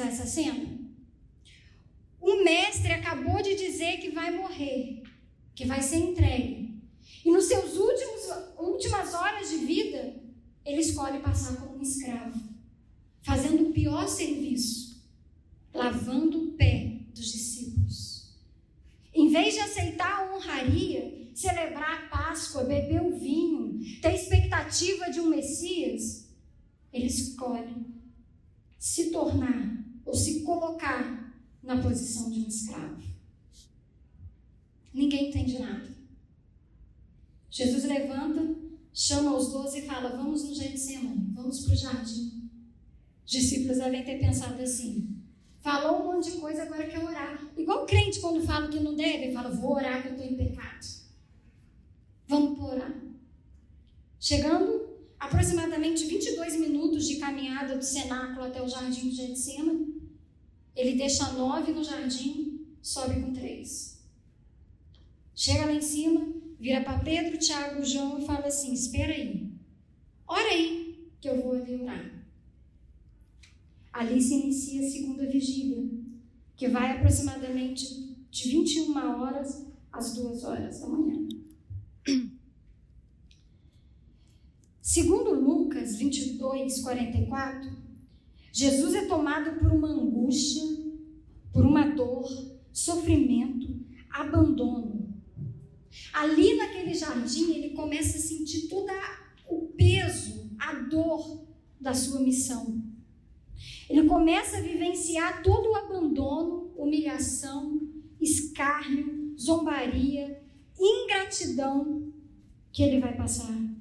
Essa 0.00 0.26
cena? 0.26 0.78
O 2.20 2.44
mestre 2.44 2.92
acabou 2.92 3.42
de 3.42 3.54
dizer 3.54 3.98
que 3.98 4.10
vai 4.10 4.30
morrer, 4.30 5.02
que 5.54 5.66
vai 5.66 5.82
ser 5.82 5.96
entregue. 5.96 6.80
E 7.24 7.30
nos 7.30 7.44
seus 7.44 7.76
últimos 7.76 8.22
últimas 8.58 9.12
horas 9.12 9.50
de 9.50 9.58
vida, 9.58 10.16
ele 10.64 10.80
escolhe 10.80 11.18
passar 11.18 11.56
como 11.56 11.78
um 11.78 11.82
escravo, 11.82 12.40
fazendo 13.22 13.68
o 13.68 13.72
pior 13.72 14.08
serviço, 14.08 15.04
lavando 15.74 16.48
o 16.48 16.52
pé 16.52 17.00
dos 17.14 17.32
discípulos. 17.32 18.32
Em 19.14 19.28
vez 19.28 19.54
de 19.54 19.60
aceitar 19.60 20.20
a 20.20 20.34
honraria, 20.34 21.30
celebrar 21.34 22.04
a 22.04 22.08
Páscoa, 22.08 22.64
beber 22.64 23.02
o 23.02 23.18
vinho, 23.18 23.80
ter 24.00 24.14
expectativa 24.14 25.10
de 25.10 25.20
um 25.20 25.28
Messias, 25.28 26.28
ele 26.92 27.06
escolhe 27.06 28.01
se 28.82 29.10
tornar 29.10 29.78
ou 30.04 30.12
se 30.12 30.40
colocar 30.40 31.40
na 31.62 31.80
posição 31.80 32.28
de 32.32 32.40
um 32.40 32.48
escravo. 32.48 33.00
Ninguém 34.92 35.28
entende 35.28 35.60
nada. 35.60 35.88
Jesus 37.48 37.84
levanta, 37.84 38.56
chama 38.92 39.36
os 39.36 39.52
doze 39.52 39.78
e 39.78 39.82
fala: 39.82 40.16
Vamos 40.16 40.42
no 40.42 40.52
Getsemane, 40.52 41.30
vamos 41.32 41.64
para 41.64 41.74
o 41.74 41.76
jardim. 41.76 42.50
Os 43.24 43.30
discípulos 43.30 43.78
devem 43.78 44.04
ter 44.04 44.18
pensado 44.18 44.60
assim: 44.60 45.16
Falou 45.60 46.00
um 46.00 46.14
monte 46.14 46.32
de 46.32 46.38
coisa, 46.38 46.64
agora 46.64 46.88
quer 46.88 47.04
orar. 47.04 47.40
Igual 47.56 47.86
crente 47.86 48.18
quando 48.18 48.44
fala 48.44 48.66
que 48.66 48.80
não 48.80 48.96
deve, 48.96 49.32
fala, 49.32 49.48
vou 49.48 49.74
orar 49.74 50.02
que 50.02 50.08
eu 50.08 50.14
estou 50.14 50.26
em 50.26 50.36
pecado. 50.36 50.84
Vamos 52.26 52.58
orar. 52.58 53.00
Chegando 54.18 54.81
aproximadamente 55.22 56.04
22 56.04 56.56
minutos 56.56 57.06
de 57.06 57.16
caminhada 57.16 57.76
do 57.76 57.84
cenáculo 57.84 58.44
até 58.44 58.60
o 58.60 58.68
jardim 58.68 59.08
de 59.08 59.14
Getsemane, 59.14 60.02
ele 60.74 60.96
deixa 60.96 61.32
nove 61.32 61.70
no 61.70 61.84
jardim, 61.84 62.66
sobe 62.82 63.20
com 63.20 63.32
três. 63.32 64.02
Chega 65.32 65.66
lá 65.66 65.72
em 65.72 65.80
cima, 65.80 66.26
vira 66.58 66.80
para 66.80 66.98
Pedro, 66.98 67.38
Tiago, 67.38 67.84
João 67.84 68.18
e 68.18 68.26
fala 68.26 68.46
assim: 68.46 68.72
Espera 68.72 69.12
aí, 69.12 69.48
ora 70.26 70.48
aí 70.48 71.08
que 71.20 71.28
eu 71.28 71.40
vou 71.40 71.52
ali 71.52 71.76
orar. 71.80 72.10
Ali 73.92 74.20
se 74.20 74.34
inicia 74.34 74.84
a 74.84 74.90
segunda 74.90 75.24
vigília, 75.26 75.88
que 76.56 76.66
vai 76.66 76.96
aproximadamente 76.96 78.16
de 78.28 78.48
21 78.48 79.20
horas 79.20 79.68
às 79.92 80.14
2 80.14 80.42
horas 80.42 80.80
da 80.80 80.88
manhã. 80.88 81.28
Segundo 84.82 85.32
Lucas 85.32 85.94
22, 85.94 86.80
44, 86.80 87.70
Jesus 88.52 88.94
é 88.94 89.06
tomado 89.06 89.60
por 89.60 89.70
uma 89.70 89.86
angústia, 89.86 90.64
por 91.52 91.64
uma 91.64 91.86
dor, 91.86 92.28
sofrimento, 92.72 93.76
abandono. 94.10 95.14
Ali 96.12 96.56
naquele 96.56 96.94
jardim, 96.94 97.52
ele 97.52 97.70
começa 97.70 98.18
a 98.18 98.20
sentir 98.20 98.66
todo 98.68 98.90
o 99.48 99.68
peso, 99.68 100.50
a 100.58 100.74
dor 100.74 101.46
da 101.80 101.94
sua 101.94 102.18
missão. 102.18 102.82
Ele 103.88 104.08
começa 104.08 104.56
a 104.56 104.62
vivenciar 104.62 105.44
todo 105.44 105.70
o 105.70 105.76
abandono, 105.76 106.72
humilhação, 106.76 107.80
escárnio, 108.20 109.32
zombaria, 109.38 110.42
ingratidão 110.76 112.12
que 112.72 112.82
ele 112.82 112.98
vai 112.98 113.16
passar. 113.16 113.71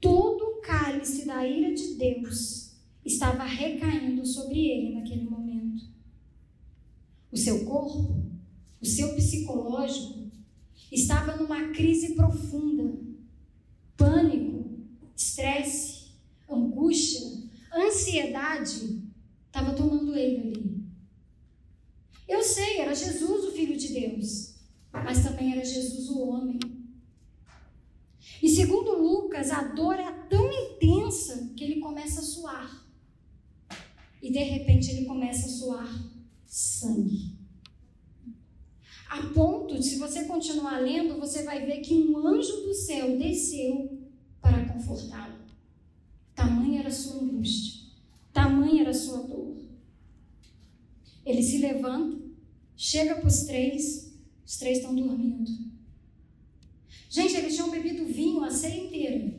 Todo 0.00 0.42
o 0.42 0.60
cálice 0.60 1.26
da 1.26 1.46
ira 1.46 1.74
de 1.74 1.94
Deus 1.94 2.72
estava 3.04 3.44
recaindo 3.44 4.24
sobre 4.24 4.58
ele 4.58 4.94
naquele 4.94 5.24
momento. 5.24 5.84
O 7.32 7.36
seu 7.36 7.64
corpo, 7.64 8.22
o 8.80 8.86
seu 8.86 9.14
psicológico, 9.14 10.30
estava 10.90 11.36
numa 11.36 11.68
crise 11.72 12.14
profunda, 12.14 12.98
pânico, 13.96 14.78
estresse, 15.16 16.12
angústia, 16.48 17.20
ansiedade 17.74 19.02
estava 19.46 19.74
tomando 19.74 20.14
ele 20.14 20.48
ali. 20.48 20.84
Eu 22.28 22.42
sei, 22.42 22.78
era 22.78 22.94
Jesus 22.94 23.44
o 23.44 23.52
Filho 23.52 23.76
de 23.76 23.88
Deus, 23.88 24.54
mas 24.92 25.22
também 25.22 25.52
era 25.52 25.64
Jesus 25.64 26.08
o 26.08 26.20
homem. 26.20 26.58
Segundo 28.58 28.98
Lucas, 28.98 29.52
a 29.52 29.62
dor 29.62 30.00
é 30.00 30.10
tão 30.28 30.50
intensa 30.50 31.52
que 31.56 31.62
ele 31.62 31.78
começa 31.78 32.18
a 32.18 32.24
suar. 32.24 32.84
E 34.20 34.32
de 34.32 34.40
repente 34.40 34.90
ele 34.90 35.04
começa 35.04 35.46
a 35.46 35.48
suar 35.48 36.12
sangue. 36.44 37.36
A 39.08 39.22
ponto 39.32 39.80
se 39.80 39.96
você 39.96 40.24
continuar 40.24 40.80
lendo, 40.80 41.20
você 41.20 41.44
vai 41.44 41.64
ver 41.64 41.82
que 41.82 41.94
um 41.94 42.18
anjo 42.18 42.62
do 42.62 42.74
céu 42.74 43.16
desceu 43.16 43.96
para 44.40 44.68
confortá-lo. 44.72 45.38
Tamanha 46.34 46.80
era 46.80 46.90
sua 46.90 47.22
angústia, 47.22 47.80
tamanha 48.32 48.82
era 48.82 48.92
sua 48.92 49.18
dor. 49.18 49.56
Ele 51.24 51.44
se 51.44 51.58
levanta, 51.58 52.20
chega 52.76 53.14
para 53.14 53.28
os 53.28 53.44
três, 53.44 54.12
os 54.44 54.56
três 54.56 54.78
estão 54.78 54.96
dormindo. 54.96 55.67
Gente, 57.18 57.36
eles 57.36 57.54
tinham 57.56 57.68
bebido 57.68 58.04
vinho 58.04 58.44
a 58.44 58.50
ceia 58.52 58.80
inteira, 58.80 59.34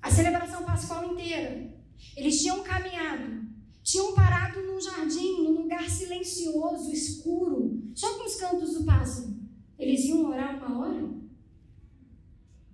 a 0.00 0.10
celebração 0.10 0.64
pascual 0.64 1.12
inteira. 1.12 1.70
Eles 2.16 2.40
tinham 2.40 2.62
caminhado, 2.62 3.46
tinham 3.82 4.14
parado 4.14 4.62
num 4.62 4.80
jardim, 4.80 5.42
num 5.42 5.60
lugar 5.60 5.86
silencioso, 5.90 6.90
escuro, 6.90 7.82
só 7.94 8.16
com 8.16 8.24
os 8.24 8.36
cantos 8.36 8.72
do 8.72 8.84
pássaro. 8.84 9.36
Eles 9.78 10.02
iam 10.06 10.24
orar 10.24 10.56
uma 10.56 10.78
hora? 10.78 11.10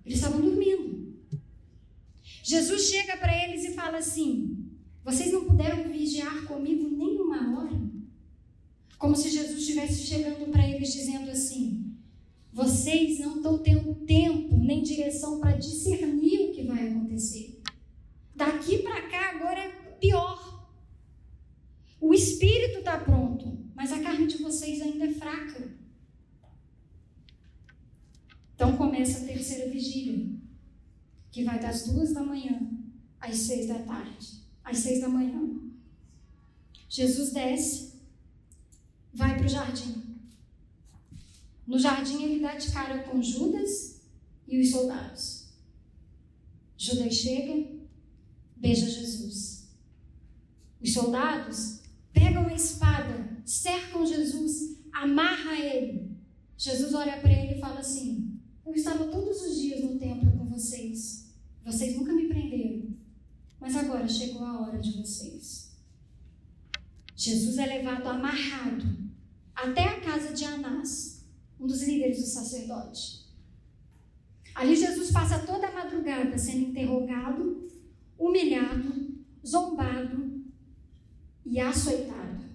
Eles 0.05 0.19
estavam 0.19 0.39
dormindo. 0.39 1.17
Jesus 2.41 2.83
chega 2.83 3.17
para 3.17 3.35
eles 3.49 3.65
e 3.65 3.73
fala 3.73 3.97
assim: 3.97 4.65
Vocês 5.03 5.33
não 5.33 5.43
puderam 5.43 5.91
vigiar 5.91 6.45
comigo 6.45 6.87
nem 6.87 7.19
uma 7.19 7.59
hora? 7.59 7.81
Como 8.97 9.13
se 9.13 9.29
Jesus 9.29 9.59
estivesse 9.59 10.05
chegando 10.05 10.49
para 10.49 10.65
eles 10.65 10.93
dizendo 10.93 11.29
assim: 11.29 11.86
Vocês 12.57 13.19
não 13.19 13.35
estão 13.35 13.59
tendo 13.59 13.93
tempo 13.93 14.57
nem 14.57 14.81
direção 14.81 15.39
para 15.39 15.55
discernir 15.57 16.39
o 16.39 16.53
que 16.53 16.63
vai 16.63 16.89
acontecer. 16.89 17.61
Daqui 18.33 18.79
para 18.79 19.07
cá 19.07 19.29
agora 19.35 19.59
é 19.61 19.91
pior. 19.99 20.67
O 22.01 22.15
espírito 22.15 22.79
está 22.79 22.97
pronto, 22.97 23.59
mas 23.75 23.91
a 23.91 24.01
carne 24.01 24.25
de 24.25 24.39
vocês 24.39 24.81
ainda 24.81 25.05
é 25.05 25.13
fraca. 25.13 25.71
Então 28.55 28.75
começa 28.75 29.19
a 29.19 29.27
terceira 29.27 29.69
vigília, 29.69 30.27
que 31.31 31.43
vai 31.43 31.59
das 31.59 31.85
duas 31.85 32.11
da 32.11 32.23
manhã 32.23 32.71
às 33.19 33.37
seis 33.37 33.67
da 33.67 33.77
tarde, 33.83 34.41
às 34.63 34.79
seis 34.79 34.99
da 34.99 35.07
manhã. 35.07 35.61
Jesus 36.89 37.31
desce, 37.31 38.01
vai 39.13 39.37
para 39.37 39.45
o 39.45 39.49
jardim. 39.49 40.06
No 41.67 41.77
jardim 41.77 42.23
ele 42.23 42.39
dá 42.39 42.55
de 42.55 42.71
cara 42.71 43.03
com 43.03 43.21
Judas 43.21 44.01
e 44.47 44.59
os 44.59 44.71
soldados. 44.71 45.47
Judas 46.77 47.13
chega, 47.13 47.69
beija 48.55 48.89
Jesus. 48.89 49.67
Os 50.81 50.93
soldados 50.93 51.81
pegam 52.13 52.43
uma 52.43 52.53
espada, 52.53 53.37
cercam 53.45 54.05
Jesus, 54.05 54.77
amarra 54.93 55.59
ele. 55.59 56.15
Jesus 56.57 56.93
olha 56.93 57.19
para 57.19 57.31
ele 57.31 57.55
e 57.55 57.59
fala 57.59 57.79
assim: 57.79 58.39
Eu 58.65 58.73
estava 58.73 59.05
todos 59.05 59.41
os 59.41 59.59
dias 59.59 59.83
no 59.83 59.99
templo 59.99 60.31
com 60.31 60.45
vocês. 60.45 61.33
Vocês 61.65 61.95
nunca 61.97 62.13
me 62.13 62.27
prenderam. 62.27 62.95
Mas 63.59 63.75
agora 63.75 64.07
chegou 64.07 64.43
a 64.43 64.61
hora 64.61 64.79
de 64.79 64.91
vocês. 64.93 65.75
Jesus 67.15 67.57
é 67.57 67.65
levado 67.65 68.07
amarrado 68.07 68.85
até 69.55 69.83
a 69.85 69.99
casa 69.99 70.33
de 70.33 70.45
Anás, 70.45 71.16
um 71.59 71.65
dos 71.65 71.83
líderes 71.83 72.19
do 72.19 72.27
sacerdote. 72.27 73.27
Ali 74.55 74.75
Jesus 74.75 75.11
passa 75.11 75.39
toda 75.39 75.67
a 75.67 75.71
madrugada 75.71 76.37
sendo 76.37 76.69
interrogado, 76.69 77.67
humilhado, 78.17 79.15
zombado 79.45 80.43
e 81.45 81.59
açoitado. 81.59 82.45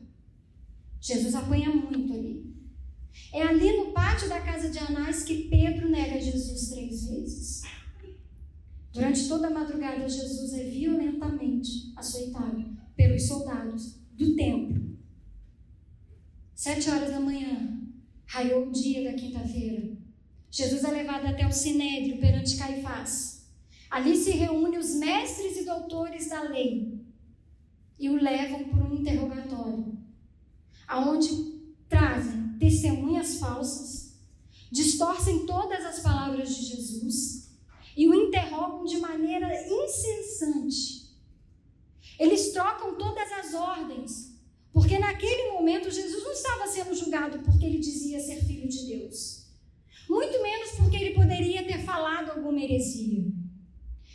Jesus 1.01 1.35
apanha 1.35 1.71
muito 1.71 2.12
ali. 2.12 2.53
É 3.33 3.43
ali 3.43 3.77
no 3.77 3.93
pátio 3.93 4.29
da 4.29 4.41
casa 4.41 4.71
de 4.71 4.79
Anás 4.79 5.23
que 5.23 5.49
Pedro 5.49 5.88
nega 5.88 6.21
Jesus 6.21 6.71
três 6.71 7.07
vezes. 7.07 7.62
Durante 8.93 9.27
toda 9.27 9.47
a 9.47 9.51
madrugada, 9.51 10.09
Jesus 10.09 10.53
é 10.53 10.65
violentamente 10.65 11.93
açoitado 11.97 12.77
pelos 12.95 13.27
soldados 13.27 13.99
do 14.12 14.37
templo. 14.37 14.99
Sete 16.55 16.91
horas 16.91 17.11
da 17.11 17.19
manhã, 17.19 17.82
raiou 18.27 18.69
o 18.69 18.73
dia 18.73 19.11
da 19.11 19.17
quinta-feira. 19.17 19.97
Jesus 20.51 20.85
é 20.85 20.91
levado 20.91 21.27
até 21.27 21.47
o 21.47 21.53
Sinédrio 21.53 22.19
perante 22.19 22.57
Caifás. 22.57 23.47
Ali 23.91 24.17
se 24.17 24.31
reúnem 24.31 24.79
os 24.79 24.95
mestres 24.95 25.59
e 25.59 25.65
doutores 25.65 26.29
da 26.29 26.43
lei 26.43 27.01
e 27.99 28.09
o 28.09 28.21
levam 28.21 28.65
para 28.65 28.85
um 28.85 28.95
interrogatório, 28.95 29.97
aonde 30.89 31.29
trazem 31.89 32.57
testemunhas 32.59 33.37
falsas, 33.37 34.19
distorcem 34.71 35.47
todas 35.47 35.85
as 35.85 36.01
palavras 36.01 36.57
de 36.57 36.65
Jesus 36.65 37.51
e 37.97 38.09
o 38.09 38.15
interrogam 38.15 38.85
de 38.85 38.99
maneira 38.99 39.49
incessante. 39.71 41.11
Eles 42.19 42.53
trocam 42.53 42.97
todas 42.97 43.31
as 43.33 43.55
ordens, 43.55 44.32
porque 44.73 44.99
naquele 44.99 45.53
momento 45.53 45.91
Jesus 45.91 46.25
não 46.25 46.33
estava 46.33 46.67
sendo 46.67 46.95
julgado 46.95 47.39
porque 47.41 47.65
ele 47.65 47.79
dizia 47.79 48.19
ser 48.21 48.43
filho 48.45 48.69
de 48.69 48.87
Deus, 48.87 49.47
muito 50.09 50.43
menos 50.43 50.71
porque 50.73 50.97
ele 50.97 51.15
poderia 51.15 51.65
ter 51.65 51.85
falado 51.85 52.31
alguma 52.31 52.61
heresia. 52.61 53.25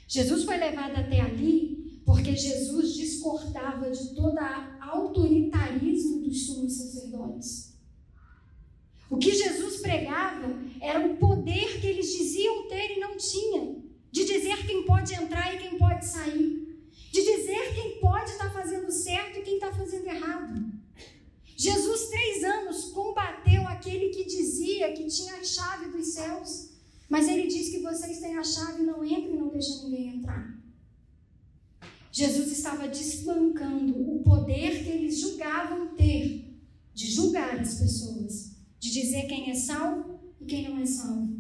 Jesus 0.08 0.44
foi 0.44 0.58
levado 0.58 0.98
até 0.98 1.20
ali 1.22 2.02
porque 2.06 2.36
Jesus 2.36 2.94
discordava 2.94 3.92
de 3.92 4.16
todo 4.16 4.38
autoritarismo 4.80 6.22
dos 6.22 6.46
sumos 6.46 6.74
sacerdotes. 6.74 7.78
O 9.10 9.18
que 9.18 9.34
Jesus 9.34 9.78
pregava 9.78 10.58
era 10.82 11.06
o 11.06 11.18
poder 11.18 11.80
que 11.80 11.88
eles 11.88 12.12
diziam 12.12 12.68
ter 12.68 12.98
e 12.98 13.00
não 13.00 13.16
tinham, 13.18 13.84
de 14.12 14.26
dizer 14.26 14.66
quem 14.66 14.84
pode 14.84 15.14
entrar 15.14 15.54
e 15.54 15.60
quem 15.60 15.78
pode 15.78 16.06
sair, 16.06 16.67
de 17.12 17.22
dizer 17.24 17.74
quem 17.74 18.00
pode 18.00 18.32
estar 18.32 18.52
fazendo 18.52 18.92
certo 18.92 19.40
e 19.40 19.42
quem 19.42 19.56
está 19.56 19.74
fazendo 19.74 20.08
errado. 20.08 20.72
Jesus, 21.56 22.10
três 22.10 22.44
anos, 22.44 22.86
combateu 22.92 23.68
aquele 23.68 24.10
que 24.10 24.26
dizia 24.26 24.94
que 24.94 25.08
tinha 25.08 25.36
a 25.36 25.44
chave 25.44 25.90
dos 25.90 26.08
céus, 26.08 26.70
mas 27.10 27.28
ele 27.28 27.48
diz 27.48 27.70
que 27.70 27.82
vocês 27.82 28.20
têm 28.20 28.38
a 28.38 28.44
chave, 28.44 28.84
não 28.84 29.04
entram 29.04 29.34
e 29.34 29.40
não 29.40 29.50
deixam 29.50 29.90
ninguém 29.90 30.18
entrar. 30.18 30.58
Jesus 32.12 32.52
estava 32.52 32.88
desbancando 32.88 33.96
o 33.96 34.24
poder 34.24 34.84
que 34.84 34.90
eles 34.90 35.20
julgavam 35.20 35.96
ter 35.96 36.48
de 36.94 37.12
julgar 37.12 37.60
as 37.60 37.76
pessoas, 37.76 38.56
de 38.80 38.92
dizer 38.92 39.28
quem 39.28 39.52
é 39.52 39.54
salvo 39.54 40.20
e 40.42 40.46
quem 40.46 40.68
não 40.68 40.80
é 40.80 40.86
salvo, 40.86 41.40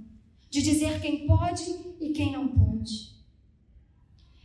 de 0.49 0.61
dizer 0.61 1.01
quem 1.01 1.25
pode 1.25 1.63
e 1.99 2.09
quem 2.11 2.31
não 2.31 2.47
pode. 2.47 3.15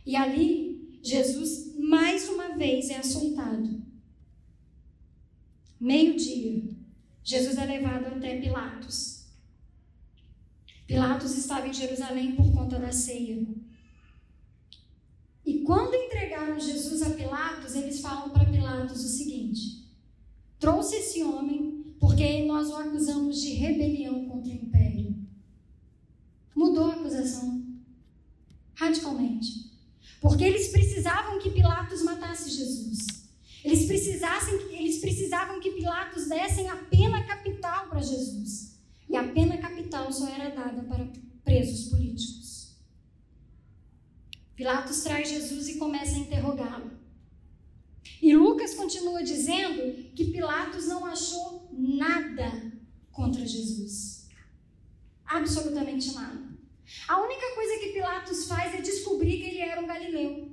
E 0.05 0.15
ali, 0.15 0.72
Jesus 1.03 1.75
mais 1.77 2.29
uma 2.29 2.55
vez 2.55 2.89
é 2.89 2.95
açoitado. 2.95 3.83
Meio-dia, 5.77 6.63
Jesus 7.21 7.57
é 7.57 7.65
levado 7.65 8.05
até 8.05 8.39
Pilatos. 8.39 9.25
Pilatos 10.87 11.37
estava 11.37 11.67
em 11.67 11.73
Jerusalém 11.73 12.37
por 12.37 12.53
conta 12.53 12.79
da 12.79 12.93
ceia. 12.93 13.45
E 15.45 15.59
quando 15.59 15.93
entregaram 15.93 16.57
Jesus 16.57 17.01
a 17.01 17.09
Pilatos, 17.09 17.75
eles 17.75 17.99
falam 17.99 18.29
para 18.29 18.45
Pilatos 18.45 19.03
o 19.03 19.09
seguinte: 19.09 19.85
trouxe 20.57 20.95
esse 20.95 21.21
homem 21.21 21.95
porque 21.99 22.45
nós 22.45 22.69
o 22.69 22.77
acusamos 22.77 23.41
de 23.41 23.49
rebelião 23.55 24.25
contra 24.29 24.53
o 24.53 24.55
império. 24.55 25.15
Mudou 26.55 26.85
a 26.85 26.93
acusação 26.93 27.61
radicalmente. 28.73 29.72
Porque 30.23 30.45
eles 30.45 30.69
precisavam 30.69 31.37
que 31.37 31.49
Pilatos 31.49 32.01
matasse 32.01 32.49
Jesus. 32.49 33.25
Eles, 33.61 33.85
precisassem, 33.85 34.53
eles 34.71 34.99
precisavam 34.99 35.59
que 35.59 35.71
Pilatos 35.71 36.29
dessem 36.29 36.69
a 36.69 36.77
pena 36.77 37.27
capital 37.27 37.89
para 37.89 38.01
Jesus. 38.01 38.79
E 39.09 39.17
a 39.17 39.27
pena 39.27 39.57
capital 39.57 40.09
só 40.13 40.29
era 40.29 40.49
dada 40.49 40.81
para 40.83 41.11
presos 41.43 41.89
políticos. 41.89 42.77
Pilatos 44.55 45.01
traz 45.01 45.27
Jesus 45.27 45.67
e 45.67 45.77
começa 45.77 46.15
a 46.15 46.19
interrogá-lo. 46.19 46.91
E 48.21 48.33
Lucas 48.33 48.73
continua 48.75 49.21
dizendo 49.23 49.93
que 50.15 50.31
Pilatos 50.31 50.87
não 50.87 51.05
achou 51.05 51.67
nada 51.73 52.71
contra 53.11 53.45
Jesus. 53.45 54.29
Absolutamente 55.25 56.13
nada. 56.13 56.52
A 57.07 57.21
única 57.21 57.55
coisa 57.55 57.79
que 57.79 57.93
Pilatos 57.93 58.47
faz 58.47 58.73
é 58.75 58.81
descobrir 58.81 59.37
que 59.37 59.49
ele 59.49 59.59
era 59.59 59.81
um 59.81 59.87
galileu. 59.87 60.51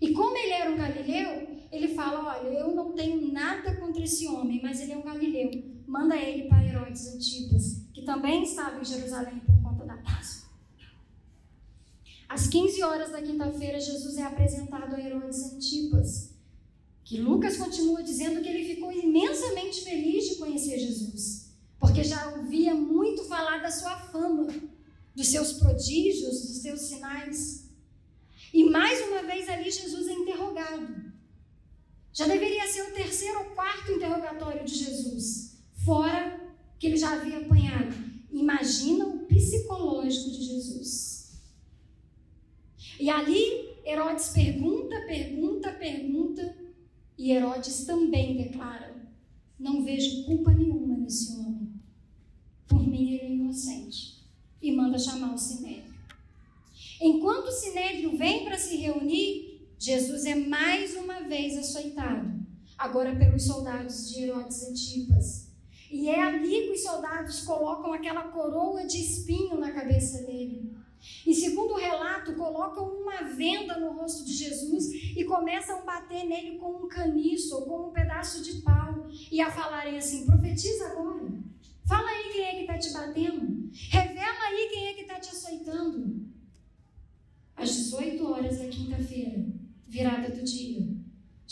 E 0.00 0.12
como 0.12 0.36
ele 0.36 0.52
era 0.52 0.70
um 0.70 0.76
galileu, 0.76 1.48
ele 1.70 1.88
fala: 1.94 2.36
Olha, 2.36 2.48
eu 2.48 2.74
não 2.74 2.92
tenho 2.92 3.32
nada 3.32 3.76
contra 3.76 4.02
esse 4.02 4.26
homem, 4.26 4.60
mas 4.62 4.80
ele 4.80 4.92
é 4.92 4.96
um 4.96 5.02
galileu. 5.02 5.50
Manda 5.86 6.16
ele 6.16 6.48
para 6.48 6.64
Herodes 6.64 7.06
Antipas, 7.14 7.84
que 7.92 8.02
também 8.02 8.42
estava 8.44 8.80
em 8.80 8.84
Jerusalém 8.84 9.40
por 9.40 9.62
conta 9.62 9.84
da 9.84 9.96
Páscoa. 9.98 10.48
Às 12.28 12.46
15 12.46 12.82
horas 12.84 13.10
da 13.10 13.20
quinta-feira, 13.20 13.80
Jesus 13.80 14.16
é 14.16 14.22
apresentado 14.22 14.94
a 14.94 15.00
Herodes 15.00 15.52
Antipas, 15.52 16.32
que 17.04 17.20
Lucas 17.20 17.56
continua 17.56 18.04
dizendo 18.04 18.40
que 18.40 18.48
ele 18.48 18.72
ficou 18.72 18.92
imensamente 18.92 19.82
feliz 19.82 20.28
de 20.28 20.36
conhecer 20.36 20.78
Jesus, 20.78 21.50
porque 21.78 22.04
já 22.04 22.36
ouvia 22.36 22.72
muito 22.72 23.24
falar 23.24 23.58
da 23.58 23.70
sua 23.70 23.96
fama, 23.96 24.46
dos 25.20 25.28
seus 25.28 25.52
prodígios, 25.52 26.40
dos 26.48 26.62
seus 26.62 26.80
sinais. 26.80 27.68
E 28.54 28.64
mais 28.64 29.06
uma 29.06 29.22
vez 29.22 29.50
ali 29.50 29.70
Jesus 29.70 30.08
é 30.08 30.12
interrogado. 30.14 31.12
Já 32.10 32.26
deveria 32.26 32.66
ser 32.66 32.82
o 32.84 32.94
terceiro 32.94 33.38
ou 33.40 33.44
quarto 33.50 33.92
interrogatório 33.92 34.64
de 34.64 34.74
Jesus, 34.74 35.62
fora 35.84 36.40
que 36.78 36.86
ele 36.86 36.96
já 36.96 37.12
havia 37.12 37.38
apanhado. 37.38 37.94
Imagina 38.32 39.06
o 39.06 39.26
psicológico 39.26 40.30
de 40.30 40.42
Jesus. 40.42 41.38
E 42.98 43.10
ali 43.10 43.76
Herodes 43.84 44.30
pergunta, 44.30 44.98
pergunta, 45.06 45.70
pergunta, 45.72 46.56
e 47.18 47.30
Herodes 47.32 47.84
também 47.84 48.38
declara: 48.38 48.96
Não 49.58 49.84
vejo 49.84 50.24
culpa 50.24 50.50
nenhuma 50.50 50.96
nesse 50.96 51.32
homem. 51.32 51.74
Por 52.66 52.82
mim 52.88 53.12
ele 53.12 53.22
é 53.22 53.30
inocente. 53.32 54.09
E 54.60 54.72
manda 54.72 54.98
chamar 54.98 55.34
o 55.34 55.38
sinédrio. 55.38 55.94
Enquanto 57.00 57.46
o 57.46 57.52
sinédrio 57.52 58.16
vem 58.16 58.44
para 58.44 58.58
se 58.58 58.76
reunir, 58.76 59.66
Jesus 59.78 60.26
é 60.26 60.34
mais 60.34 60.94
uma 60.94 61.20
vez 61.20 61.56
açoitado, 61.56 62.30
agora 62.76 63.16
pelos 63.16 63.44
soldados 63.44 64.10
de 64.10 64.24
Herodes 64.24 64.62
Antipas. 64.68 65.50
E 65.90 66.08
é 66.08 66.22
ali 66.22 66.66
que 66.66 66.72
os 66.72 66.82
soldados 66.82 67.40
colocam 67.40 67.92
aquela 67.92 68.24
coroa 68.24 68.84
de 68.86 68.98
espinho 68.98 69.58
na 69.58 69.72
cabeça 69.72 70.24
dele. 70.24 70.70
E 71.26 71.34
segundo 71.34 71.72
o 71.72 71.78
relato, 71.78 72.34
colocam 72.34 72.84
uma 72.84 73.22
venda 73.22 73.78
no 73.78 73.92
rosto 73.92 74.24
de 74.24 74.34
Jesus 74.34 74.92
e 75.16 75.24
começam 75.24 75.78
a 75.78 75.82
bater 75.82 76.24
nele 76.24 76.58
com 76.58 76.84
um 76.84 76.88
caniço 76.88 77.56
ou 77.56 77.62
com 77.62 77.88
um 77.88 77.92
pedaço 77.92 78.42
de 78.42 78.60
pau 78.60 79.06
e 79.32 79.40
a 79.40 79.50
falarem 79.50 79.96
assim: 79.96 80.26
profetiza 80.26 80.88
agora. 80.88 81.32
Fala 81.86 82.08
aí 82.08 82.32
quem 82.32 82.44
é 82.44 82.54
que 82.54 82.60
está 82.60 82.78
te 82.78 82.92
batendo. 82.92 83.70
Revela 83.88 84.44
aí 84.48 84.68
quem 84.70 84.86
é 84.88 84.94
que 84.94 85.00
está 85.02 85.18
te 85.18 85.30
açoitando. 85.30 86.28
Às 87.56 87.74
18 87.74 88.24
horas 88.26 88.58
da 88.58 88.68
quinta-feira, 88.68 89.44
virada 89.86 90.30
do 90.30 90.42
dia, 90.42 90.86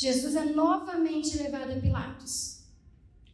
Jesus 0.09 0.37
é 0.37 0.45
novamente 0.47 1.37
levado 1.37 1.71
a 1.71 1.77
Pilatos. 1.77 2.63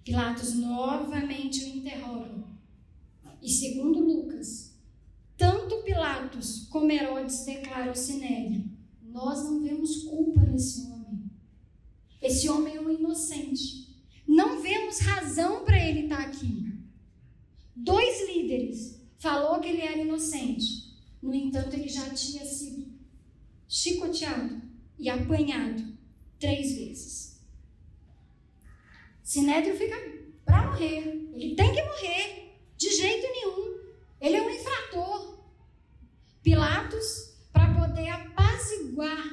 Pilatos 0.02 0.54
novamente 0.54 1.62
o 1.62 1.68
interroga. 1.68 2.48
E 3.40 3.48
segundo 3.48 4.00
Lucas, 4.00 4.74
tanto 5.36 5.84
Pilatos 5.84 6.66
como 6.70 6.90
Herodes 6.90 7.44
declaram 7.44 7.94
Sinédrio: 7.94 8.64
Nós 9.00 9.44
não 9.44 9.62
vemos 9.62 10.02
culpa 10.02 10.40
nesse 10.40 10.80
homem. 10.90 11.30
Esse 12.20 12.48
homem 12.48 12.74
é 12.74 12.80
um 12.80 12.90
inocente. 12.90 13.94
Não 14.26 14.60
vemos 14.60 14.98
razão 14.98 15.64
para 15.64 15.78
ele 15.78 16.06
estar 16.06 16.22
aqui. 16.22 16.74
Dois 17.76 18.26
líderes 18.26 19.00
falou 19.20 19.60
que 19.60 19.68
ele 19.68 19.80
era 19.80 19.98
inocente. 19.98 20.92
No 21.22 21.32
entanto, 21.32 21.74
ele 21.74 21.88
já 21.88 22.10
tinha 22.10 22.44
sido 22.44 22.92
chicoteado 23.68 24.60
e 24.98 25.08
apanhado 25.08 25.93
três 26.44 26.76
vezes. 26.76 27.40
Sinédrio 29.22 29.74
fica 29.76 29.96
para 30.44 30.66
morrer. 30.66 31.30
Ele 31.34 31.56
tem 31.56 31.72
que 31.72 31.82
morrer. 31.82 32.58
De 32.76 32.90
jeito 32.90 33.26
nenhum. 33.32 33.78
Ele 34.20 34.36
é 34.36 34.42
um 34.42 34.50
infrator. 34.50 35.38
Pilatos, 36.42 37.34
para 37.50 37.72
poder 37.74 38.10
apaziguar 38.10 39.24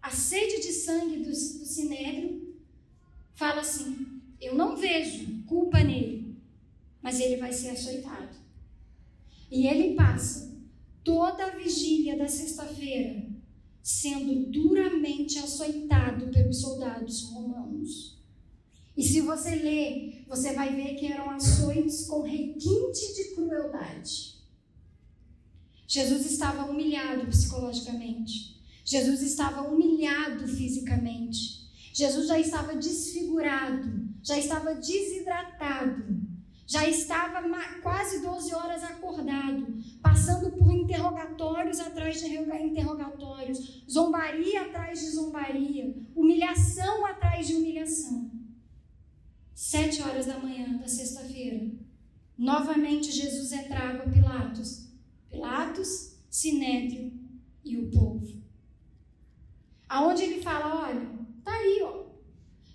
a 0.00 0.10
sede 0.10 0.62
de 0.62 0.72
sangue 0.72 1.18
do, 1.18 1.30
do 1.30 1.32
sinédrio, 1.32 2.54
fala 3.34 3.62
assim: 3.62 4.22
Eu 4.40 4.54
não 4.54 4.76
vejo 4.76 5.42
culpa 5.46 5.82
nele, 5.82 6.36
mas 7.02 7.18
ele 7.18 7.38
vai 7.38 7.52
ser 7.52 7.70
açoitado. 7.70 8.36
E 9.50 9.66
ele 9.66 9.96
passa 9.96 10.56
toda 11.02 11.46
a 11.46 11.56
vigília 11.56 12.16
da 12.16 12.28
sexta-feira 12.28 13.35
sendo 13.86 14.50
duramente 14.50 15.38
açoitado 15.38 16.26
pelos 16.32 16.60
soldados 16.60 17.22
romanos. 17.30 18.18
E 18.96 19.02
se 19.04 19.20
você 19.20 19.54
ler, 19.54 20.24
você 20.26 20.54
vai 20.54 20.74
ver 20.74 20.96
que 20.96 21.06
eram 21.06 21.30
açoites 21.30 22.04
com 22.08 22.22
requinte 22.22 23.14
de 23.14 23.36
crueldade. 23.36 24.42
Jesus 25.86 26.26
estava 26.26 26.68
humilhado 26.68 27.28
psicologicamente. 27.28 28.60
Jesus 28.84 29.22
estava 29.22 29.62
humilhado 29.62 30.48
fisicamente. 30.48 31.70
Jesus 31.92 32.26
já 32.26 32.40
estava 32.40 32.74
desfigurado, 32.74 34.08
já 34.20 34.36
estava 34.36 34.74
desidratado, 34.74 36.25
já 36.66 36.88
estava 36.88 37.40
quase 37.82 38.20
12 38.20 38.54
horas 38.54 38.82
acordado, 38.82 39.78
passando 40.02 40.50
por 40.50 40.72
interrogatórios 40.72 41.78
atrás 41.78 42.20
de 42.20 42.26
interrogatórios, 42.26 43.84
zombaria 43.88 44.62
atrás 44.62 45.00
de 45.00 45.10
zombaria, 45.10 45.94
humilhação 46.14 47.06
atrás 47.06 47.46
de 47.46 47.54
humilhação. 47.54 48.30
Sete 49.54 50.02
horas 50.02 50.26
da 50.26 50.38
manhã 50.38 50.76
da 50.76 50.88
sexta-feira, 50.88 51.70
novamente 52.36 53.12
Jesus 53.12 53.52
é 53.52 53.62
trago 53.62 54.02
a 54.02 54.12
Pilatos 54.12 54.86
Pilatos, 55.36 56.16
Sinédrio 56.30 57.12
e 57.62 57.76
o 57.76 57.90
povo. 57.90 58.42
Aonde 59.88 60.22
ele 60.22 60.42
fala, 60.42 60.88
olha, 60.88 61.08
tá 61.44 61.52
aí, 61.52 61.80
ó. 61.82 62.06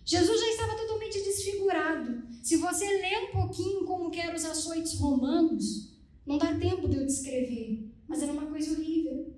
Jesus 0.06 0.40
já 0.40 0.48
estava 0.48 0.76
totalmente 0.76 1.24
desfigurado. 1.24 2.24
Se 2.42 2.58
você 2.58 2.86
lê 2.86 3.18
um 3.20 3.32
pouquinho 3.32 3.86
como 3.86 4.14
eram 4.16 4.36
os 4.36 4.46
açoites 4.46 4.96
romanos, 4.96 5.94
não 6.26 6.38
dá 6.38 6.58
tempo 6.58 6.90
de 6.90 6.98
eu 6.98 7.06
descrever, 7.06 7.88
mas 8.08 8.22
era 8.22 8.34
uma 8.34 8.48
coisa 8.48 8.72
horrível. 8.72 9.34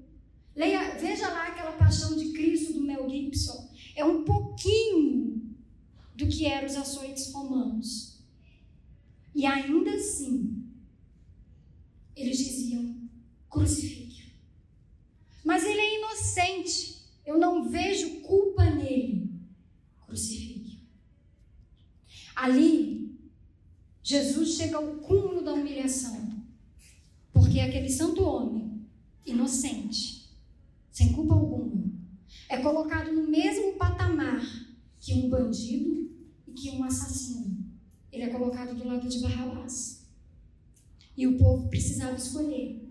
Leia, 0.56 0.98
veja 0.98 1.28
lá 1.30 1.48
aquela 1.48 1.74
paixão 1.74 2.16
de 2.16 2.32
Cristo 2.32 2.74
do 2.74 2.82
Mel 2.82 3.10
Gibson. 3.10 3.70
É 3.96 4.06
um 4.06 4.24
pouquinho 4.24 5.56
do 6.16 6.28
que 6.28 6.46
eram 6.46 6.68
os 6.68 6.76
açoites 6.76 7.32
romanos. 7.34 8.20
E 9.36 9.46
ainda 9.46 9.92
assim, 9.92 10.64
eles 12.16 12.38
diziam: 12.38 12.96
crucifique. 13.50 14.34
Mas 15.44 15.64
ele 15.66 15.80
é 15.80 15.98
inocente. 16.00 17.04
Eu 17.26 17.38
não 17.38 17.70
vejo 17.70 18.22
culpa 18.22 18.70
nele. 18.70 19.30
Crucifique. 20.06 20.53
Ali, 22.36 23.18
Jesus 24.02 24.56
chega 24.56 24.78
ao 24.78 24.96
cúmulo 24.96 25.44
da 25.44 25.54
humilhação. 25.54 26.34
Porque 27.32 27.60
aquele 27.60 27.90
santo 27.90 28.24
homem, 28.24 28.86
inocente, 29.26 30.30
sem 30.92 31.14
culpa 31.14 31.34
alguma, 31.34 31.84
é 32.50 32.58
colocado 32.58 33.12
no 33.12 33.28
mesmo 33.28 33.74
patamar 33.74 34.42
que 35.00 35.14
um 35.14 35.30
bandido 35.30 36.12
e 36.48 36.52
que 36.52 36.70
um 36.72 36.84
assassino. 36.84 37.66
Ele 38.12 38.24
é 38.24 38.30
colocado 38.30 38.76
do 38.76 38.88
lado 38.88 39.08
de 39.08 39.20
Barrabás. 39.20 40.08
E 41.18 41.28
o 41.28 41.38
povo 41.38 41.68
precisava 41.70 42.16
escolher 42.16 42.84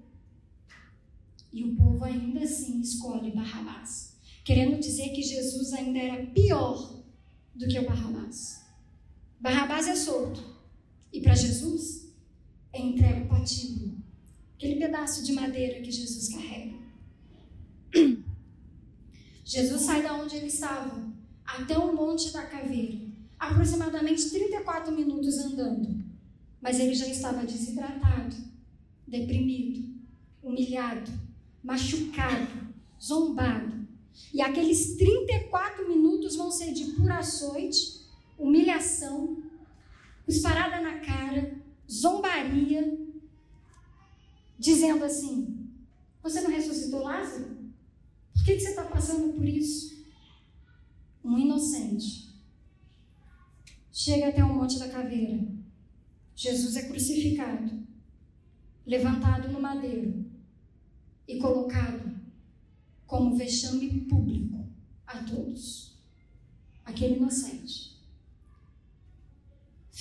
e 1.53 1.65
o 1.65 1.77
povo 1.77 2.03
ainda 2.05 2.41
assim 2.41 2.81
escolhe 2.81 3.31
Barrabás, 3.31 4.17
querendo 4.43 4.81
dizer 4.81 5.11
que 5.11 5.23
Jesus 5.23 5.73
ainda 5.75 5.99
era 5.99 6.27
pior 6.27 7.03
do 7.55 7.69
que 7.69 7.79
o 7.79 7.87
Barrabás. 7.87 8.62
Barrabás 9.43 9.89
é 9.89 9.97
solto 9.97 10.41
e 11.13 11.21
para 11.21 11.35
Jesus 11.35 12.15
é 12.73 12.81
entregue 12.81 13.23
o 13.23 13.29
patíbulo, 13.29 13.97
aquele 14.55 14.77
pedaço 14.77 15.25
de 15.25 15.33
madeira 15.33 15.83
que 15.83 15.91
Jesus 15.91 16.29
carrega. 16.29 16.79
Jesus 19.45 19.83
sai 19.83 20.05
da 20.05 20.15
onde 20.15 20.37
ele 20.37 20.47
estava 20.47 21.13
até 21.45 21.77
o 21.77 21.93
Monte 21.93 22.33
da 22.33 22.47
Caveira, 22.47 23.01
aproximadamente 23.37 24.31
34 24.31 24.95
minutos 24.95 25.37
andando, 25.39 26.05
mas 26.61 26.79
ele 26.79 26.95
já 26.95 27.09
estava 27.09 27.45
desidratado, 27.45 28.37
deprimido, 29.09 29.93
humilhado, 30.41 31.11
machucado, 31.65 32.73
zombado. 33.03 33.89
E 34.33 34.41
aqueles 34.41 34.97
34 34.97 35.89
minutos 35.89 36.37
vão 36.37 36.49
ser 36.49 36.73
de 36.73 36.93
pura 36.93 37.19
açoite, 37.19 38.02
humilhação, 38.43 39.43
esparada 40.27 40.81
na 40.81 40.99
cara, 40.99 41.57
zombaria, 41.91 42.99
dizendo 44.59 45.05
assim: 45.05 45.71
Você 46.23 46.41
não 46.41 46.51
ressuscitou 46.51 47.05
Lázaro? 47.05 47.63
Por 48.35 48.45
que, 48.45 48.55
que 48.55 48.61
você 48.61 48.71
está 48.71 48.85
passando 48.85 49.33
por 49.35 49.47
isso? 49.47 50.03
Um 51.25 51.39
inocente 51.39 52.33
chega 53.93 54.29
até 54.29 54.43
o 54.43 54.53
Monte 54.53 54.79
da 54.79 54.89
Caveira. 54.89 55.47
Jesus 56.35 56.75
é 56.77 56.89
crucificado, 56.89 57.87
levantado 58.85 59.53
no 59.53 59.61
madeiro 59.61 60.25
e 61.29 61.39
colocado 61.39 62.21
como 63.07 63.37
vexame 63.37 64.01
público 64.03 64.67
a 65.07 65.23
todos. 65.23 65.97
Aquele 66.85 67.17
inocente 67.17 67.92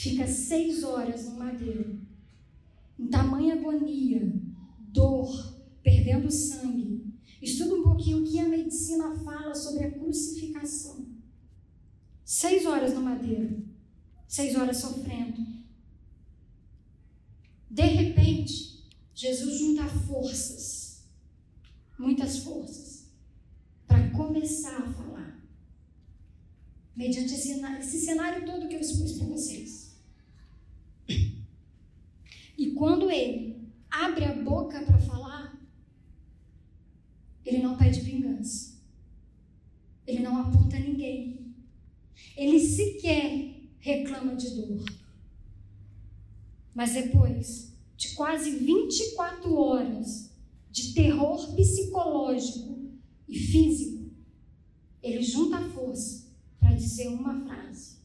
fica 0.02 0.26
seis 0.26 0.84
horas 0.84 1.26
no 1.26 1.38
madeiro, 1.38 2.02
em 2.98 3.08
tamanha 3.08 3.54
agonia, 3.54 4.34
dor, 4.80 5.62
perdendo 5.84 6.32
sangue. 6.32 7.06
Estuda 7.40 7.76
um 7.76 7.84
pouquinho 7.84 8.20
o 8.20 8.24
que 8.24 8.40
a 8.40 8.48
medicina 8.48 9.16
fala 9.18 9.54
sobre 9.54 9.86
a 9.86 9.92
crucificação. 9.92 11.06
Seis 12.26 12.66
horas 12.66 12.96
no 12.96 13.02
madeiro, 13.02 13.64
seis 14.28 14.56
horas 14.56 14.78
sofrendo. 14.78 15.46
De 17.70 17.84
repente, 17.84 18.84
Jesus 19.14 19.60
junta 19.60 19.86
forças, 19.86 21.04
muitas 21.98 22.40
forças, 22.40 23.06
para 23.88 24.10
começar 24.10 24.78
a 24.78 24.92
falar. 24.94 25.48
Mediante 26.96 27.36
esse, 27.36 28.00
cenário 28.00 28.46
todo 28.48 28.68
que 28.68 28.76
eu 28.76 28.82
expus 28.82 29.14
para 29.14 29.28
vocês. 29.28 29.81
Quando 32.74 33.10
ele 33.10 33.70
abre 33.90 34.26
a 34.26 34.34
boca 34.34 34.82
para 34.84 35.00
falar, 35.00 35.60
ele 37.46 37.62
não 37.62 37.78
pede 37.78 38.02
vingança. 38.02 38.80
Ele 40.06 40.20
não 40.20 40.38
aponta 40.38 40.80
ninguém. 40.80 41.54
Ele 42.36 42.60
sequer 42.60 43.62
reclama 43.80 44.36
de 44.36 44.50
dor. 44.52 44.86
Mas 46.74 46.94
depois 46.94 47.74
de 47.98 48.16
quase 48.16 48.52
24 48.52 49.54
horas 49.54 50.32
de 50.72 50.94
terror 50.94 51.54
psicológico 51.56 52.92
e 53.28 53.38
físico, 53.38 54.10
ele 55.04 55.22
junta 55.22 55.58
a 55.58 55.70
força 55.70 56.28
para 56.60 56.74
dizer 56.74 57.10
uma 57.10 57.46
frase. 57.46 57.98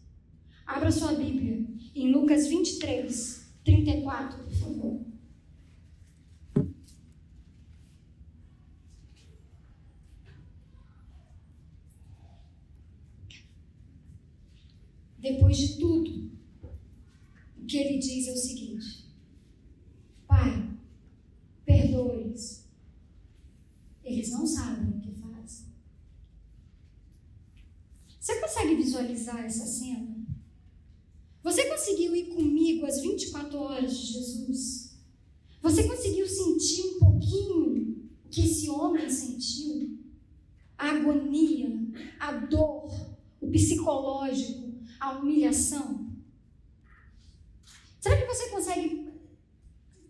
Abra 0.67 0.91
sua 0.91 1.13
Bíblia 1.13 1.65
em 1.95 2.11
Lucas 2.11 2.47
23, 2.49 3.36
34, 3.67 4.45
por 4.45 4.53
favor. 4.53 5.01
Depois 15.19 15.59
de 15.59 15.79
tudo, 15.81 16.31
o 17.57 17.67
que 17.67 17.77
ele 17.77 17.99
diz 17.99 18.29
é 18.29 18.33
o 18.33 18.37
seguinte: 18.37 19.13
Pai, 20.29 20.71
perdoe-os. 21.65 22.67
Eles 24.05 24.31
não 24.31 24.47
sabem 24.47 24.91
o 24.91 25.01
que 25.01 25.11
fazem. 25.11 25.67
Você 28.21 28.41
consegue 28.41 28.77
visualizar 28.77 29.45
essa 29.45 29.67
cena? 29.67 30.26
Conseguiu 31.87 32.17
ir 32.17 32.35
comigo 32.35 32.85
às 32.85 33.01
24 33.01 33.57
horas 33.61 33.97
de 33.97 34.15
Jesus? 34.15 34.99
Você 35.63 35.85
conseguiu 35.87 36.27
sentir 36.27 36.83
um 36.83 36.99
pouquinho 36.99 38.09
o 38.25 38.29
que 38.29 38.41
esse 38.41 38.69
homem 38.69 39.09
sentiu? 39.09 39.97
A 40.77 40.91
agonia, 40.91 41.71
a 42.19 42.33
dor, 42.33 42.91
o 43.41 43.49
psicológico, 43.53 44.75
a 44.99 45.13
humilhação? 45.13 46.11
Será 48.01 48.17
que 48.17 48.27
você 48.27 48.49
consegue 48.49 49.09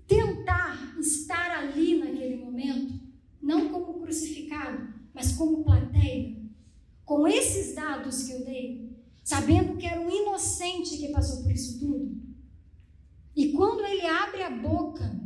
tentar 0.06 0.98
estar 0.98 1.58
ali 1.58 1.98
naquele 1.98 2.36
momento, 2.36 2.94
não 3.42 3.68
como 3.68 4.00
crucificado, 4.00 4.94
mas 5.12 5.32
como 5.32 5.62
plateia, 5.62 6.42
com 7.04 7.28
esses 7.28 7.74
dados 7.74 8.22
que 8.22 8.32
eu 8.32 8.46
dei, 8.46 8.95
sabendo 9.26 9.76
que 9.76 9.84
era 9.84 10.00
um 10.00 10.08
inocente 10.08 10.96
que 10.96 11.08
passou 11.08 11.42
por 11.42 11.50
isso 11.50 11.80
tudo? 11.80 12.16
E 13.34 13.50
quando 13.50 13.84
ele 13.84 14.06
abre 14.06 14.44
a 14.44 14.50
boca, 14.50 15.20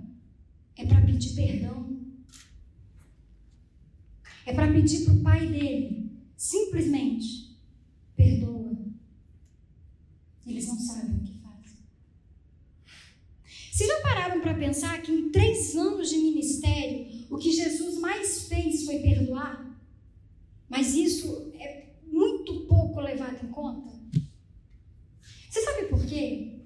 é 0.75 0.87
para 0.87 1.03
pedir 1.03 1.35
perdão. 1.35 2.01
É 4.47 4.55
para 4.55 4.73
pedir 4.73 5.05
para 5.05 5.13
o 5.13 5.23
pai 5.23 5.47
dele, 5.47 6.11
simplesmente, 6.35 7.55
perdoa. 8.17 8.75
Eles 10.47 10.67
não 10.67 10.79
sabem 10.79 11.19
o 11.19 11.23
que 11.23 11.35
fazem. 11.35 11.77
Vocês 13.71 13.87
já 13.87 14.01
pararam 14.01 14.41
para 14.41 14.55
pensar 14.55 15.03
que 15.03 15.13
em 15.13 15.31
três 15.31 15.77
anos 15.77 16.09
de 16.09 16.17
ministério, 16.17 17.27
o 17.29 17.37
que 17.37 17.53
Jesus 17.53 17.99
mais 17.99 18.49
fez 18.49 18.87
foi 18.87 18.99
perdoar? 19.01 19.79
Mas 20.71 20.95
isso 20.95 21.53
é 21.55 21.91
muito 22.11 22.67
pouco 22.67 23.01
levado 23.01 23.45
em 23.45 23.51
conta. 23.51 23.91
Você 25.49 25.63
sabe 25.63 25.87
por 25.87 26.05
quê? 26.07 26.61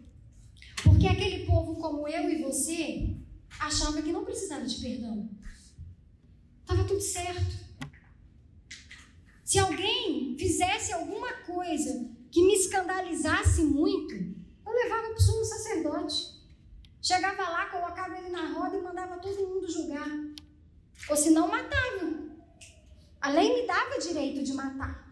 Porque 0.82 1.06
aquele 1.06 1.46
povo 1.46 1.76
como 1.76 2.06
eu 2.06 2.30
e 2.30 2.42
você 2.42 3.16
achava 3.58 4.02
que 4.02 4.12
não 4.12 4.24
precisava 4.24 4.66
de 4.66 4.80
perdão. 4.80 5.30
Estava 6.60 6.84
tudo 6.84 7.00
certo. 7.00 7.64
Se 9.42 9.58
alguém 9.58 10.36
fizesse 10.38 10.92
alguma 10.92 11.32
coisa 11.44 12.10
que 12.30 12.44
me 12.44 12.54
escandalizasse 12.54 13.62
muito, 13.62 14.14
eu 14.14 14.72
levava 14.72 15.08
para 15.08 15.16
o 15.16 15.20
sumo 15.20 15.44
sacerdote. 15.44 16.34
Chegava 17.00 17.42
lá, 17.42 17.66
colocava 17.66 18.18
ele 18.18 18.30
na 18.30 18.52
roda 18.52 18.76
e 18.76 18.82
mandava 18.82 19.18
todo 19.18 19.48
mundo 19.48 19.70
julgar. 19.70 20.08
Ou 21.08 21.16
se 21.16 21.30
não, 21.30 21.48
matava. 21.48 22.24
A 23.20 23.30
lei 23.30 23.54
me 23.54 23.66
dava 23.66 23.98
direito 23.98 24.42
de 24.42 24.52
matar. 24.52 25.04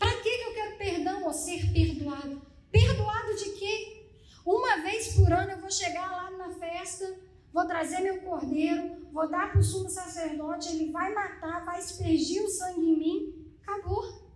Para 0.00 0.16
que 0.22 0.28
eu 0.28 0.54
quero 0.54 0.78
perdão 0.78 1.24
ou 1.24 1.32
ser 1.32 1.70
perdoado? 1.72 2.40
Perdoado 2.72 3.36
de 3.36 3.50
quê? 3.50 4.08
Uma 4.44 4.78
vez 4.78 5.14
por 5.14 5.30
ano 5.32 5.52
eu 5.52 5.60
vou 5.60 5.70
chegar 5.70 6.10
lá 6.10 6.30
na 6.30 6.50
festa, 6.50 7.18
vou 7.52 7.66
trazer 7.66 8.00
meu 8.00 8.22
cordeiro, 8.22 9.06
vou 9.12 9.28
dar 9.28 9.52
para 9.52 9.60
o 9.60 9.62
sumo 9.62 9.90
sacerdote, 9.90 10.70
ele 10.70 10.90
vai 10.90 11.14
matar, 11.14 11.64
vai 11.64 11.78
aspergir 11.78 12.42
o 12.42 12.48
sangue 12.48 12.80
em 12.80 12.98
mim. 12.98 13.52
Acabou. 13.62 14.30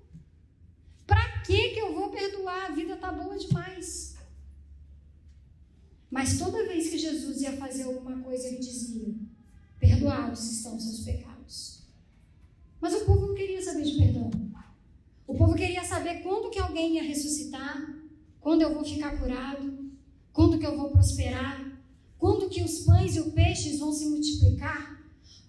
Para 1.07 1.41
que 1.41 1.71
que 1.71 1.81
eu 1.81 1.95
vou 1.95 2.11
perdoar? 2.11 2.67
A 2.67 2.75
vida 2.75 2.97
tá 2.97 3.11
boa 3.11 3.37
demais. 3.39 4.17
Mas 6.11 6.39
toda 6.39 6.69
vez 6.69 6.91
que 6.91 6.99
Jesus 6.99 7.41
ia 7.41 7.57
fazer 7.57 7.85
alguma 7.85 8.23
coisa, 8.23 8.47
ele 8.49 8.59
dizia: 8.59 9.15
Perdoados 9.81 10.45
estão 10.51 10.79
seus 10.79 11.01
pecados. 11.01 11.83
Mas 12.81 12.95
o 12.95 13.05
povo 13.07 13.29
não 13.29 13.35
queria 13.35 13.63
saber 13.63 13.83
de 13.83 13.99
perdão. 13.99 14.31
O 15.27 15.35
povo 15.35 15.55
queria 15.55 15.83
saber 15.83 16.23
quando 16.23 16.51
que 16.51 16.59
alguém 16.59 16.97
ia 16.97 17.03
ressuscitar, 17.03 17.83
quando 18.41 18.63
eu 18.63 18.75
vou 18.75 18.85
ficar 18.85 19.19
curado, 19.19 19.85
quando 20.33 20.59
que 20.59 20.67
eu 20.67 20.77
vou 20.77 20.91
prosperar, 20.91 21.65
quando 22.19 22.51
que 22.51 22.63
os 22.63 22.81
pães 22.81 23.17
e 23.17 23.21
os 23.21 23.33
peixes 23.55 23.79
vão 23.79 23.93
se 23.93 24.07
multiplicar, 24.07 25.01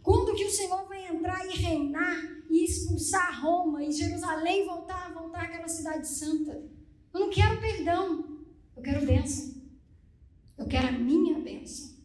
quando 0.03 0.35
que 0.35 0.45
o 0.45 0.51
Senhor 0.51 0.87
vai 0.87 1.07
entrar 1.07 1.43
e 1.47 1.57
reinar 1.57 2.23
e 2.51 2.63
expulsar 2.63 3.41
Roma 3.41 3.83
e 3.83 3.91
Jerusalém 3.91 4.65
voltar, 4.65 5.11
voltar 5.11 5.45
àquela 5.45 5.67
cidade 5.67 6.07
santa. 6.07 6.51
Eu 7.11 7.19
não 7.19 7.29
quero 7.31 7.59
perdão, 7.59 8.43
eu 8.77 8.83
quero 8.83 9.05
bênção. 9.05 9.55
Eu 10.55 10.67
quero 10.67 10.87
a 10.87 10.91
minha 10.91 11.39
bênção. 11.39 11.95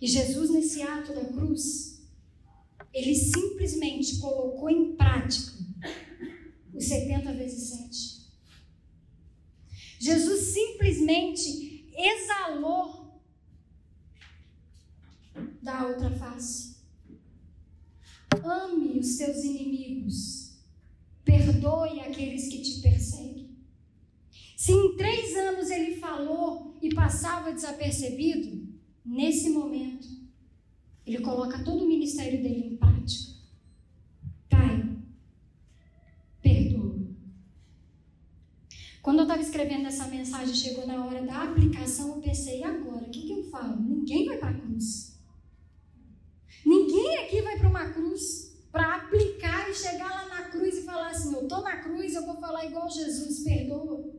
E 0.00 0.06
Jesus, 0.06 0.50
nesse 0.50 0.80
ato 0.82 1.12
da 1.12 1.24
cruz, 1.24 2.00
ele 2.92 3.14
simplesmente 3.14 4.18
colocou 4.18 4.70
em 4.70 4.94
prática 4.94 5.52
os 6.72 6.84
70 6.84 7.32
vezes 7.32 7.68
7. 7.70 8.30
Jesus 9.98 10.40
simplesmente 10.40 11.92
exalou 11.96 13.03
da 15.64 15.86
outra 15.86 16.10
face. 16.10 16.76
Ame 18.44 18.98
os 18.98 19.16
teus 19.16 19.42
inimigos. 19.42 20.58
Perdoe 21.24 22.00
aqueles 22.00 22.48
que 22.48 22.60
te 22.60 22.82
perseguem. 22.82 23.56
Se 24.56 24.72
em 24.72 24.96
três 24.96 25.34
anos 25.36 25.70
ele 25.70 25.96
falou 25.96 26.76
e 26.82 26.94
passava 26.94 27.52
desapercebido, 27.52 28.68
nesse 29.04 29.48
momento, 29.50 30.06
ele 31.06 31.20
coloca 31.20 31.64
todo 31.64 31.84
o 31.84 31.88
ministério 31.88 32.42
dele 32.42 32.66
em 32.66 32.76
prática. 32.76 33.32
Pai, 34.50 34.98
perdoa. 36.42 37.08
Quando 39.02 39.18
eu 39.18 39.24
estava 39.24 39.42
escrevendo 39.42 39.86
essa 39.86 40.08
mensagem, 40.08 40.54
chegou 40.54 40.86
na 40.86 41.04
hora 41.06 41.22
da 41.22 41.42
aplicação, 41.44 42.16
eu 42.16 42.22
pensei, 42.22 42.60
e 42.60 42.64
agora? 42.64 43.06
O 43.06 43.10
que, 43.10 43.22
que 43.22 43.32
eu 43.32 43.44
falo? 43.44 43.80
Ninguém 43.80 44.26
vai 44.26 44.36
para 44.38 44.50
a 44.50 44.60
cruz. 44.60 45.13
Ninguém 46.64 47.18
aqui 47.18 47.42
vai 47.42 47.58
para 47.58 47.68
uma 47.68 47.90
cruz 47.90 48.54
para 48.72 48.96
aplicar 48.96 49.70
e 49.70 49.74
chegar 49.74 50.10
lá 50.10 50.26
na 50.26 50.42
cruz 50.48 50.78
e 50.78 50.82
falar 50.82 51.10
assim: 51.10 51.34
eu 51.34 51.42
estou 51.42 51.62
na 51.62 51.76
cruz, 51.76 52.14
eu 52.14 52.26
vou 52.26 52.36
falar 52.36 52.64
igual 52.64 52.88
Jesus, 52.88 53.44
perdoa. 53.44 54.12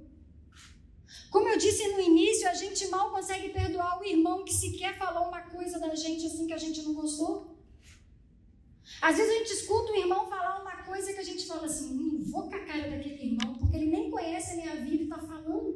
Como 1.29 1.49
eu 1.49 1.58
disse 1.58 1.88
no 1.89 1.99
início, 1.99 2.47
a 2.47 2.53
gente 2.53 2.88
mal 2.88 3.12
consegue 3.12 3.49
perdoar 3.49 3.99
o 3.99 4.05
irmão 4.05 4.45
que 4.45 4.53
sequer 4.53 4.97
falou 4.97 5.27
uma 5.27 5.41
coisa 5.41 5.79
da 5.79 5.93
gente 5.93 6.25
assim 6.25 6.47
que 6.47 6.53
a 6.53 6.58
gente 6.58 6.81
não 6.84 6.93
gostou. 6.93 7.55
Às 9.01 9.17
vezes 9.17 9.31
a 9.31 9.38
gente 9.39 9.51
escuta 9.51 9.91
o 9.91 9.95
irmão 9.97 10.29
falar 10.29 10.62
uma 10.62 10.84
coisa 10.84 11.12
que 11.12 11.19
a 11.19 11.23
gente 11.23 11.45
fala 11.45 11.65
assim, 11.65 11.93
não 11.93 12.23
vou 12.23 12.49
com 12.49 12.55
a 12.55 12.60
cara 12.60 12.89
daquele 12.89 13.31
irmão, 13.31 13.55
porque 13.55 13.75
ele 13.75 13.88
nem 13.88 14.10
conhece 14.10 14.53
a 14.53 14.55
minha 14.55 14.75
vida 14.75 14.95
e 14.95 15.03
está 15.03 15.17
falando. 15.17 15.74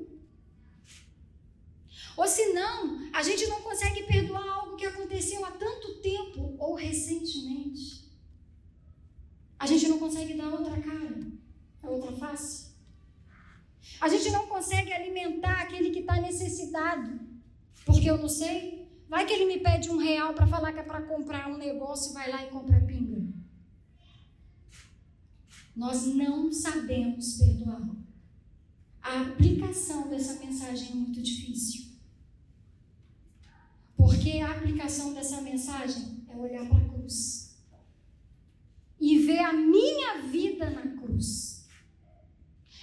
Ou 2.20 2.28
se 2.28 2.52
não, 2.52 3.10
a 3.14 3.24
gente 3.24 3.48
não 3.48 3.62
consegue 3.62 4.04
perdoar 4.04 4.46
algo 4.46 4.76
que 4.76 4.86
aconteceu 4.86 5.46
há 5.46 5.52
tanto 5.52 6.02
tempo 6.02 6.54
ou 6.60 6.76
recentemente. 6.76 8.12
A 9.58 9.66
gente 9.66 9.88
não 9.88 9.98
consegue 9.98 10.34
dar 10.34 10.50
outra 10.50 10.82
cara, 10.82 11.18
a 11.82 11.90
outra 11.90 12.12
face. 12.12 12.74
A 14.02 14.10
gente 14.10 14.30
não 14.32 14.48
consegue 14.48 14.92
alimentar 14.92 15.62
aquele 15.62 15.92
que 15.92 16.00
está 16.00 16.20
necessitado, 16.20 17.22
porque 17.86 18.10
eu 18.10 18.18
não 18.18 18.28
sei. 18.28 18.92
Vai 19.08 19.26
que 19.26 19.32
ele 19.32 19.46
me 19.46 19.62
pede 19.62 19.90
um 19.90 19.96
real 19.96 20.34
para 20.34 20.46
falar 20.46 20.74
que 20.74 20.80
é 20.80 20.84
para 20.84 21.04
comprar 21.04 21.50
um 21.50 21.58
negócio 21.58 22.14
vai 22.14 22.30
lá 22.30 22.46
e 22.46 22.50
compra 22.50 22.82
pinga. 22.82 23.34
Nós 25.74 26.06
não 26.06 26.52
sabemos 26.52 27.38
perdoar. 27.38 27.90
A 29.02 29.22
aplicação 29.22 30.10
dessa 30.10 30.34
mensagem 30.46 30.92
é 30.92 30.96
muito 30.96 31.22
difícil. 31.22 31.89
Porque 34.00 34.40
a 34.40 34.52
aplicação 34.52 35.14
dessa 35.14 35.42
mensagem 35.42 36.24
é 36.30 36.38
olhar 36.38 36.66
para 36.70 36.78
a 36.78 36.90
cruz 36.90 37.54
e 38.98 39.20
ver 39.20 39.40
a 39.40 39.52
minha 39.52 40.22
vida 40.22 40.70
na 40.70 40.84
cruz. 40.96 41.68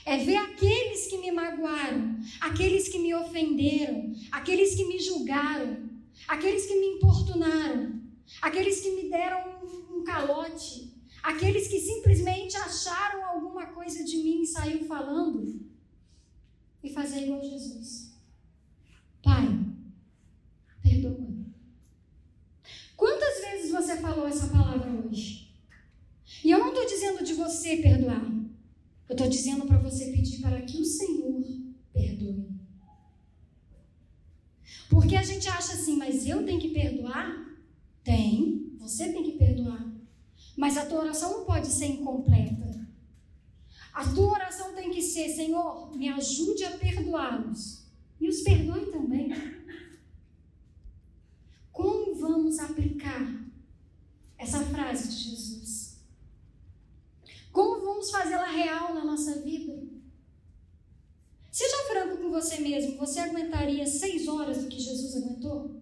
É 0.04 0.18
ver 0.18 0.36
aqueles 0.36 1.06
que 1.06 1.16
me 1.16 1.32
magoaram, 1.32 2.20
aqueles 2.38 2.88
que 2.88 2.98
me 2.98 3.14
ofenderam, 3.14 4.12
aqueles 4.30 4.74
que 4.74 4.84
me 4.84 4.98
julgaram, 4.98 5.88
aqueles 6.28 6.66
que 6.66 6.78
me 6.78 6.86
importunaram, 6.96 7.98
aqueles 8.42 8.80
que 8.82 8.90
me 8.90 9.08
deram 9.08 9.40
um, 9.90 10.04
calote, 10.04 10.92
aqueles 11.22 11.66
que 11.66 11.80
simplesmente 11.80 12.58
acharam 12.58 13.24
alguma 13.24 13.68
coisa 13.68 14.04
de 14.04 14.18
mim 14.18 14.42
e 14.42 14.46
saíram 14.46 14.86
falando, 14.86 15.66
e 16.82 16.90
fazer 16.90 17.22
igual 17.22 17.42
Jesus. 17.42 18.12
Pai, 19.22 19.46
perdoa. 20.80 21.26
Quantas 22.96 23.40
vezes 23.40 23.70
você 23.72 23.96
falou 23.96 24.26
essa 24.26 24.48
palavra 24.48 24.90
hoje? 24.90 25.54
E 26.44 26.50
eu 26.50 26.58
não 26.58 26.68
estou 26.68 26.86
dizendo 26.86 27.24
de 27.24 27.34
você 27.66 27.76
perdoar. 27.78 28.24
Eu 29.08 29.12
estou 29.12 29.28
dizendo 29.28 29.66
para 29.66 29.78
você 29.78 30.12
pedir 30.12 30.40
para 30.40 30.60
que 30.62 30.78
o 30.78 30.84
Senhor 30.84 31.42
perdoe. 31.92 32.48
Porque 34.88 35.16
a 35.16 35.22
gente 35.22 35.48
acha 35.48 35.72
assim, 35.72 35.96
mas 35.96 36.26
eu 36.26 36.44
tenho 36.44 36.60
que 36.60 36.68
perdoar? 36.68 37.58
Tem, 38.04 38.72
você 38.78 39.12
tem 39.12 39.24
que 39.24 39.32
perdoar. 39.32 39.84
Mas 40.56 40.76
a 40.76 40.86
tua 40.86 41.00
oração 41.00 41.38
não 41.38 41.44
pode 41.44 41.66
ser 41.66 41.86
incompleta. 41.86 42.86
A 43.92 44.04
tua 44.14 44.32
oração 44.32 44.74
tem 44.74 44.90
que 44.90 45.02
ser, 45.02 45.28
Senhor, 45.30 45.96
me 45.96 46.08
ajude 46.08 46.64
a 46.64 46.76
perdoá-los. 46.76 47.84
E 48.20 48.28
os 48.28 48.42
perdoe 48.42 48.92
também. 48.92 49.30
Como 51.72 52.14
vamos 52.14 52.58
aplicar 52.58 53.44
essa 54.38 54.60
frase 54.66 55.08
de 55.08 55.30
Jesus? 55.30 55.85
Vamos 57.96 58.10
fazê-la 58.10 58.50
real 58.50 58.92
na 58.92 59.02
nossa 59.02 59.40
vida? 59.40 59.82
Seja 61.50 61.76
franco 61.88 62.18
com 62.18 62.30
você 62.30 62.58
mesmo, 62.58 62.98
você 62.98 63.20
aguentaria 63.20 63.86
seis 63.86 64.28
horas 64.28 64.58
do 64.58 64.68
que 64.68 64.78
Jesus 64.78 65.16
aguentou? 65.16 65.80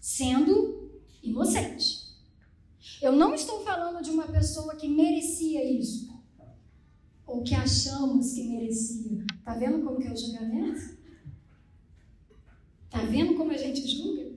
Sendo 0.00 0.90
inocente. 1.22 2.16
Eu 3.02 3.12
não 3.12 3.34
estou 3.34 3.62
falando 3.62 4.02
de 4.02 4.08
uma 4.08 4.26
pessoa 4.26 4.74
que 4.74 4.88
merecia 4.88 5.62
isso. 5.62 6.10
Ou 7.26 7.42
que 7.42 7.54
achamos 7.54 8.32
que 8.32 8.44
merecia. 8.44 9.22
Tá 9.44 9.52
vendo 9.52 9.84
como 9.84 10.00
que 10.00 10.08
é 10.08 10.12
o 10.12 10.16
julgamento? 10.16 10.96
Tá 12.88 13.02
vendo 13.02 13.34
como 13.34 13.50
a 13.50 13.58
gente 13.58 13.86
julga? 13.86 14.29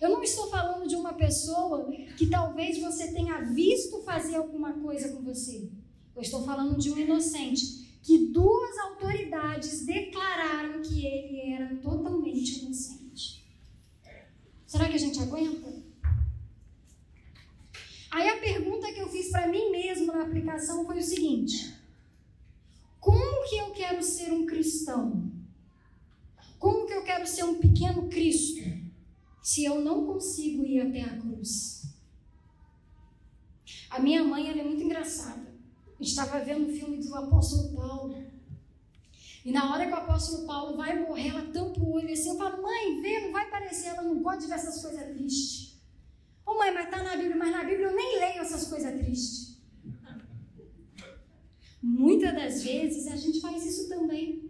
Eu 0.00 0.10
não 0.10 0.22
estou 0.22 0.48
falando 0.48 0.88
de 0.88 0.94
uma 0.94 1.12
pessoa 1.14 1.90
que 2.16 2.28
talvez 2.28 2.78
você 2.78 3.12
tenha 3.12 3.40
visto 3.40 4.00
fazer 4.02 4.36
alguma 4.36 4.72
coisa 4.74 5.12
com 5.12 5.22
você. 5.22 5.68
Eu 6.14 6.22
estou 6.22 6.44
falando 6.44 6.78
de 6.78 6.90
um 6.90 6.98
inocente 6.98 7.98
que 8.02 8.26
duas 8.28 8.78
autoridades 8.78 9.84
declararam 9.84 10.80
que 10.82 11.04
ele 11.04 11.52
era 11.52 11.76
totalmente 11.76 12.60
inocente. 12.60 13.44
Será 14.66 14.88
que 14.88 14.94
a 14.94 14.98
gente 14.98 15.18
aguenta? 15.20 15.82
Aí 18.10 18.28
a 18.28 18.38
pergunta 18.38 18.92
que 18.92 19.00
eu 19.00 19.08
fiz 19.08 19.30
para 19.30 19.48
mim 19.48 19.70
mesmo 19.70 20.06
na 20.06 20.22
aplicação 20.22 20.86
foi 20.86 20.98
o 20.98 21.02
seguinte: 21.02 21.74
como 23.00 23.48
que 23.48 23.56
eu 23.56 23.70
quero 23.72 24.02
ser 24.02 24.32
um 24.32 24.46
cristão? 24.46 25.30
Como 26.58 26.86
que 26.86 26.94
eu 26.94 27.02
quero 27.02 27.26
ser 27.26 27.44
um 27.44 27.56
pequeno 27.56 28.08
Cristo 28.08 28.77
se 29.48 29.64
eu 29.64 29.80
não 29.80 30.04
consigo 30.04 30.64
ir 30.64 30.80
até 30.80 31.02
a 31.02 31.16
cruz? 31.18 31.84
A 33.88 33.98
minha 33.98 34.22
mãe 34.22 34.50
é 34.50 34.62
muito 34.62 34.82
engraçada 34.82 35.48
estava 36.00 36.38
vendo 36.40 36.68
o 36.68 36.72
filme 36.72 36.98
do 36.98 37.14
apóstolo 37.14 37.74
Paulo. 37.74 38.14
E 39.44 39.52
na 39.52 39.72
hora 39.72 39.86
que 39.86 39.92
o 39.92 39.96
apóstolo 39.96 40.46
Paulo 40.46 40.76
vai 40.76 40.98
morrer, 40.98 41.28
ela 41.28 41.52
tampa 41.52 41.80
o 41.80 41.92
olho 41.92 42.12
assim. 42.12 42.30
Eu 42.30 42.36
falo, 42.36 42.62
mãe, 42.62 43.00
vê, 43.00 43.20
não 43.20 43.32
vai 43.32 43.50
parecer, 43.50 43.88
ela 43.88 44.02
não 44.02 44.22
gosta 44.22 44.42
de 44.42 44.46
ver 44.46 44.54
essas 44.54 44.82
coisas 44.82 45.02
tristes. 45.16 45.80
Ô 46.46 46.54
mãe, 46.54 46.72
mas 46.72 46.90
tá 46.90 47.02
na 47.02 47.16
Bíblia, 47.16 47.36
mas 47.36 47.50
na 47.50 47.64
Bíblia 47.64 47.86
eu 47.86 47.96
nem 47.96 48.20
leio 48.20 48.40
essas 48.40 48.68
coisas 48.68 48.92
tristes. 49.00 49.58
Muitas 51.82 52.34
das 52.34 52.62
vezes 52.62 53.06
a 53.06 53.16
gente 53.16 53.40
faz 53.40 53.64
isso 53.64 53.88
também. 53.88 54.47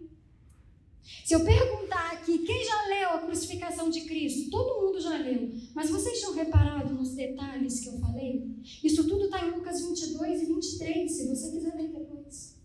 Se 1.29 1.35
eu 1.35 1.45
perguntar 1.45 2.13
aqui, 2.13 2.39
quem 2.39 2.65
já 2.65 2.87
leu 2.87 3.09
a 3.11 3.19
crucificação 3.19 3.87
de 3.87 4.01
Cristo? 4.01 4.49
Todo 4.49 4.83
mundo 4.83 4.99
já 4.99 5.15
leu. 5.15 5.53
Mas 5.75 5.91
vocês 5.91 6.17
tinham 6.17 6.33
reparado 6.33 6.91
nos 6.91 7.13
detalhes 7.13 7.81
que 7.81 7.89
eu 7.89 7.99
falei? 7.99 8.49
Isso 8.83 9.07
tudo 9.07 9.25
está 9.25 9.45
em 9.45 9.51
Lucas 9.51 9.79
22 9.79 10.41
e 10.41 10.45
23, 10.47 11.11
se 11.11 11.27
você 11.27 11.51
quiser 11.51 11.75
ler 11.75 11.89
depois. 11.89 12.55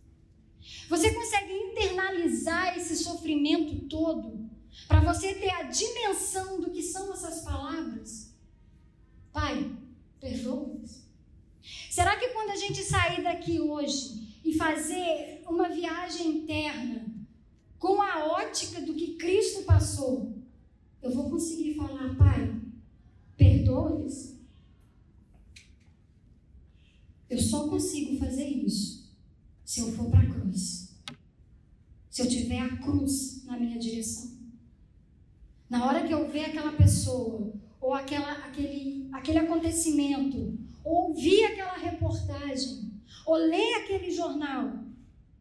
Você 0.88 1.12
consegue 1.12 1.52
internalizar 1.52 2.78
esse 2.78 2.96
sofrimento 2.96 3.86
todo 3.86 4.48
para 4.88 5.12
você 5.12 5.34
ter 5.34 5.50
a 5.50 5.64
dimensão 5.64 6.58
do 6.58 6.70
que 6.70 6.80
são 6.80 7.12
essas 7.12 7.42
palavras? 7.42 8.34
Pai, 9.30 9.76
perdoa-nos. 10.18 11.02
Será 11.90 12.16
que 12.16 12.28
quando 12.28 12.48
a 12.48 12.56
gente 12.56 12.82
sair 12.82 13.22
daqui 13.22 13.60
hoje 13.60 14.40
e 14.42 14.54
fazer 14.54 15.42
uma 15.46 15.68
viagem 15.68 16.38
interna, 16.38 17.04
com 17.84 18.00
a 18.00 18.24
ótica 18.28 18.80
do 18.80 18.94
que 18.94 19.16
Cristo 19.16 19.64
passou, 19.64 20.32
eu 21.02 21.10
vou 21.10 21.28
conseguir 21.28 21.74
falar, 21.74 22.16
Pai, 22.16 22.58
perdoa-lhes. 23.36 24.40
Eu 27.28 27.38
só 27.38 27.68
consigo 27.68 28.16
fazer 28.16 28.46
isso 28.46 29.12
se 29.66 29.80
eu 29.80 29.92
for 29.92 30.08
para 30.08 30.20
a 30.20 30.30
cruz. 30.30 30.96
Se 32.08 32.22
eu 32.22 32.26
tiver 32.26 32.60
a 32.60 32.74
cruz 32.78 33.44
na 33.44 33.58
minha 33.58 33.78
direção. 33.78 34.30
Na 35.68 35.84
hora 35.84 36.06
que 36.06 36.14
eu 36.14 36.26
ver 36.30 36.46
aquela 36.46 36.72
pessoa, 36.72 37.52
ou 37.78 37.92
aquela, 37.92 38.32
aquele, 38.46 39.10
aquele 39.12 39.38
acontecimento, 39.40 40.58
ou 40.82 41.10
ouvir 41.10 41.44
aquela 41.44 41.76
reportagem, 41.76 42.94
ou 43.26 43.34
ler 43.34 43.74
aquele 43.74 44.10
jornal, 44.10 44.72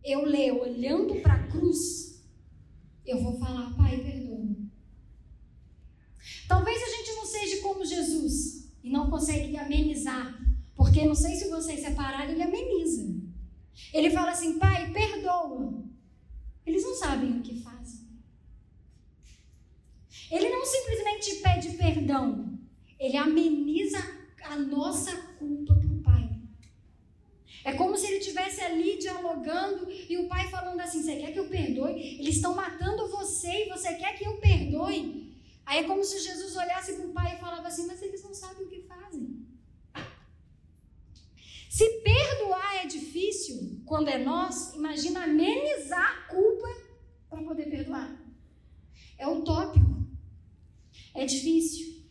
eu 0.04 0.26
ler 0.26 0.52
olhando 0.52 1.22
para 1.22 1.36
a 1.36 1.48
cruz, 1.48 2.13
eu 3.06 3.22
vou 3.22 3.38
falar, 3.38 3.74
Pai, 3.76 3.98
perdoa. 3.98 4.56
Talvez 6.48 6.82
a 6.82 6.98
gente 6.98 7.16
não 7.16 7.26
seja 7.26 7.62
como 7.62 7.86
Jesus 7.86 8.70
e 8.84 8.90
não 8.90 9.10
consegue 9.10 9.58
amenizar, 9.58 10.40
porque 10.76 11.06
não 11.06 11.16
sei 11.16 11.36
se 11.36 11.50
vocês 11.50 11.82
separaram, 11.82 12.32
ele 12.32 12.44
ameniza. 12.44 13.14
Ele 13.94 14.10
fala 14.10 14.32
assim, 14.32 14.58
Pai, 14.58 14.92
perdoa. 14.92 15.84
Eles 16.66 16.84
não 16.84 16.96
sabem 16.96 17.38
o 17.38 17.42
que 17.42 17.60
fazem. 17.62 18.04
Ele 20.32 20.50
não 20.50 20.66
simplesmente 20.66 21.36
pede 21.36 21.78
perdão, 21.78 22.58
ele 23.00 23.18
ameniza 23.18 24.00
a 24.44 24.56
nossa 24.58 25.16
culpa 25.38 25.83
é 27.66 27.74
como 27.74 27.98
se 27.98 28.08
ele 28.08 28.18
estivesse 28.18 28.62
ali 28.62 28.98
dialogando 28.98 29.90
e 29.90 30.18
o 30.18 30.28
pai 30.28 30.50
falando 30.50 30.80
assim: 30.82 31.02
Você 31.02 31.16
quer 31.16 31.32
que 31.32 31.40
eu 31.40 31.48
perdoe? 31.48 32.20
Eles 32.20 32.36
estão 32.36 32.54
matando 32.54 33.10
você 33.10 33.66
e 33.66 33.70
você 33.70 33.94
quer 33.96 34.18
que 34.18 34.26
eu 34.26 34.38
perdoe? 34.38 35.34
Aí 35.66 35.80
é 35.80 35.84
como 35.84 36.04
se 36.04 36.20
Jesus 36.20 36.56
olhasse 36.58 36.94
para 36.94 37.06
o 37.06 37.14
pai 37.14 37.36
e 37.36 37.40
falava 37.40 37.68
assim: 37.68 37.88
Mas 37.88 38.02
eles 38.02 38.22
não 38.22 38.34
sabem 38.34 38.66
o 38.66 38.70
que 38.70 38.82
fazem. 38.82 39.48
Se 41.70 41.90
perdoar 42.02 42.84
é 42.84 42.86
difícil 42.86 43.82
quando 43.86 44.10
é 44.10 44.18
nós, 44.18 44.74
imagina 44.76 45.24
amenizar 45.24 46.18
a 46.18 46.28
culpa 46.28 46.68
para 47.30 47.42
poder 47.44 47.70
perdoar. 47.70 48.14
É 49.18 49.28
utópico. 49.28 50.06
É 51.16 51.26
difícil. 51.26 52.04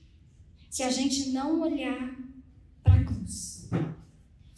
Se 0.70 0.82
a 0.82 0.90
gente 0.90 1.28
não 1.28 1.60
olhar 1.60 2.16
para 2.82 2.94
a 2.94 3.04
cruz 3.04 3.68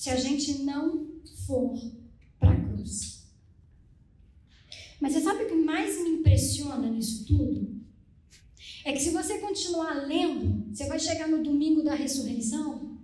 se 0.04 0.10
a 0.10 0.16
gente 0.16 0.58
não 0.58 1.06
for 1.46 1.80
para 2.38 2.52
a 2.52 2.60
cruz. 2.60 3.26
Mas 5.00 5.14
você 5.14 5.22
sabe 5.22 5.44
o 5.44 5.48
que 5.48 5.54
mais 5.54 5.96
me 6.02 6.10
impressiona 6.10 6.90
nisso 6.90 7.24
tudo? 7.24 7.74
É 8.84 8.92
que 8.92 9.00
se 9.00 9.12
você 9.12 9.38
continuar 9.38 10.06
lendo, 10.06 10.68
você 10.70 10.86
vai 10.86 10.98
chegar 10.98 11.26
no 11.26 11.42
domingo 11.42 11.82
da 11.82 11.94
ressurreição 11.94 12.98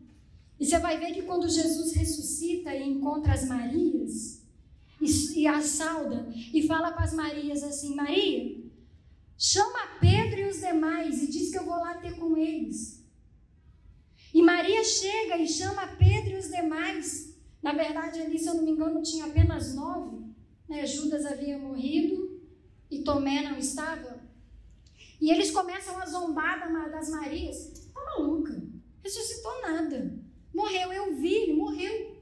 e 0.58 0.66
você 0.66 0.78
vai 0.78 0.98
ver 0.98 1.14
que 1.14 1.22
quando 1.22 1.48
Jesus 1.48 1.94
ressuscita 1.94 2.76
e 2.76 2.86
encontra 2.86 3.32
as 3.32 3.48
Marias 3.48 4.42
e, 5.00 5.40
e 5.40 5.46
as 5.46 5.64
sauda 5.64 6.28
e 6.52 6.66
fala 6.66 6.92
para 6.92 7.04
as 7.04 7.14
Marias 7.14 7.62
assim: 7.62 7.94
Maria, 7.94 8.62
chama 9.38 9.96
Pedro 9.98 10.40
e 10.40 10.50
os 10.50 10.60
demais 10.60 11.22
e 11.22 11.30
diz 11.30 11.50
que 11.50 11.56
eu 11.56 11.64
vou 11.64 11.76
lá 11.76 11.94
ter 11.94 12.18
com 12.18 12.36
eles. 12.36 12.99
E 14.32 14.42
Maria 14.42 14.82
chega 14.84 15.36
e 15.38 15.48
chama 15.48 15.96
Pedro 15.96 16.30
e 16.30 16.38
os 16.38 16.48
demais. 16.48 17.36
Na 17.62 17.72
verdade, 17.72 18.20
ali, 18.20 18.38
se 18.38 18.48
eu 18.48 18.54
não 18.54 18.64
me 18.64 18.70
engano, 18.70 19.02
tinha 19.02 19.26
apenas 19.26 19.74
nove. 19.74 20.24
Né? 20.68 20.86
Judas 20.86 21.26
havia 21.26 21.58
morrido 21.58 22.40
e 22.90 23.02
Tomé 23.02 23.42
não 23.42 23.58
estava. 23.58 24.20
E 25.20 25.30
eles 25.30 25.50
começam 25.50 25.98
a 25.98 26.06
zombar 26.06 26.60
das 26.90 27.10
Marias. 27.10 27.90
Tá 27.92 28.00
maluca? 28.04 28.62
Ressuscitou 29.02 29.60
nada. 29.62 30.18
Morreu, 30.54 30.92
eu 30.92 31.16
vi, 31.16 31.34
ele 31.34 31.54
morreu. 31.54 32.20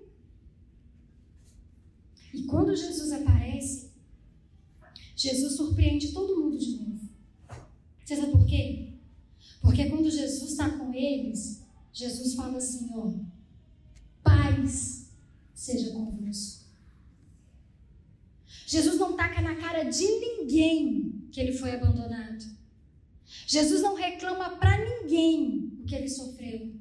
E 2.34 2.42
quando 2.44 2.74
Jesus 2.74 3.12
aparece, 3.12 3.92
Jesus 5.14 5.56
surpreende 5.56 6.12
todo 6.12 6.40
mundo 6.40 6.58
de 6.58 6.76
novo. 6.76 7.08
Você 8.04 8.16
sabe 8.16 8.32
por 8.32 8.46
quê? 8.46 8.94
Porque 9.60 9.88
quando 9.90 10.10
Jesus 10.10 10.52
está 10.52 10.70
com 10.70 10.92
eles, 10.92 11.57
Jesus 11.98 12.34
fala 12.34 12.58
assim: 12.58 12.88
ó, 12.94 13.10
paz 14.22 15.10
seja 15.52 15.90
convosco. 15.90 16.68
Jesus 18.66 18.98
não 18.98 19.16
taca 19.16 19.42
na 19.42 19.56
cara 19.56 19.82
de 19.82 20.06
ninguém 20.06 21.28
que 21.32 21.40
ele 21.40 21.52
foi 21.52 21.72
abandonado. 21.72 22.44
Jesus 23.48 23.82
não 23.82 23.96
reclama 23.96 24.56
para 24.58 24.78
ninguém 24.78 25.72
o 25.80 25.86
que 25.86 25.94
ele 25.96 26.08
sofreu. 26.08 26.72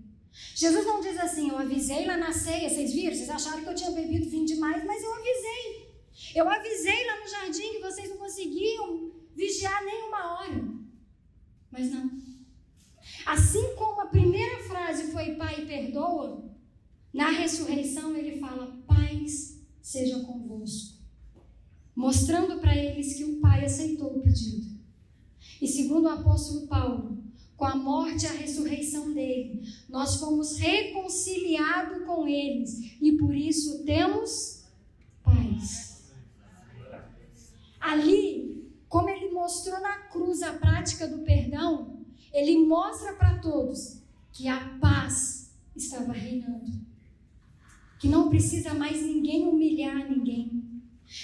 Jesus 0.54 0.86
não 0.86 1.02
diz 1.02 1.18
assim, 1.18 1.50
eu 1.50 1.58
avisei 1.58 2.06
lá 2.06 2.16
na 2.16 2.32
ceia, 2.32 2.70
vocês 2.70 2.94
viram? 2.94 3.16
Vocês 3.16 3.30
acharam 3.30 3.64
que 3.64 3.70
eu 3.70 3.76
tinha 3.76 3.90
bebido 3.90 4.30
vinho 4.30 4.46
demais, 4.46 4.86
mas 4.86 5.02
eu 5.02 5.14
avisei. 5.16 5.88
Eu 6.36 6.48
avisei 6.48 7.08
lá 7.08 7.20
no 7.20 7.28
jardim 7.28 7.72
que 7.72 7.80
vocês 7.80 8.10
não 8.10 8.18
conseguiam 8.18 9.12
vigiar 9.36 9.84
nem 9.84 10.04
uma 10.04 10.34
hora. 10.36 10.64
Mas 11.72 11.92
não. 11.92 12.37
Assim 13.28 13.76
como 13.76 14.00
a 14.00 14.06
primeira 14.06 14.64
frase 14.64 15.12
foi 15.12 15.36
Pai, 15.36 15.66
perdoa, 15.66 16.46
na 17.14 17.30
ressurreição 17.30 18.16
ele 18.16 18.40
fala: 18.40 18.82
Paz 18.88 19.62
seja 19.82 20.22
convosco. 20.22 20.96
Mostrando 21.94 22.62
para 22.62 22.74
eles 22.74 23.16
que 23.16 23.26
o 23.26 23.42
Pai 23.42 23.66
aceitou 23.66 24.16
o 24.16 24.22
pedido. 24.22 24.78
E 25.62 25.68
segundo 25.68 26.06
o 26.06 26.10
apóstolo 26.10 26.68
Paulo, 26.68 27.22
com 27.58 27.66
a 27.66 27.76
morte 27.76 28.24
e 28.24 28.28
a 28.28 28.32
ressurreição 28.32 29.14
dele, 29.14 29.62
nós 29.90 30.16
fomos 30.16 30.58
reconciliados 30.58 32.06
com 32.06 32.26
eles 32.26 32.98
e 33.02 33.12
por 33.18 33.36
isso 33.36 33.84
temos 33.84 34.64
paz. 35.22 36.14
Ali, 37.78 38.72
como 38.88 39.10
ele 39.10 39.32
mostrou 39.32 39.82
na 39.82 39.98
cruz 40.04 40.42
a 40.44 40.54
prática 40.54 41.06
do 41.10 41.24
perdão, 41.24 41.97
ele 42.34 42.66
mostra 42.66 43.14
para 43.14 43.40
todos 43.40 44.02
que 44.32 44.48
a 44.48 44.78
paz 44.80 45.52
estava 45.76 46.14
reinando. 46.14 46.72
Que 48.00 48.08
não 48.08 48.30
precisa 48.30 48.74
mais 48.74 49.02
ninguém 49.02 49.48
humilhar 49.48 50.10
ninguém. 50.10 50.64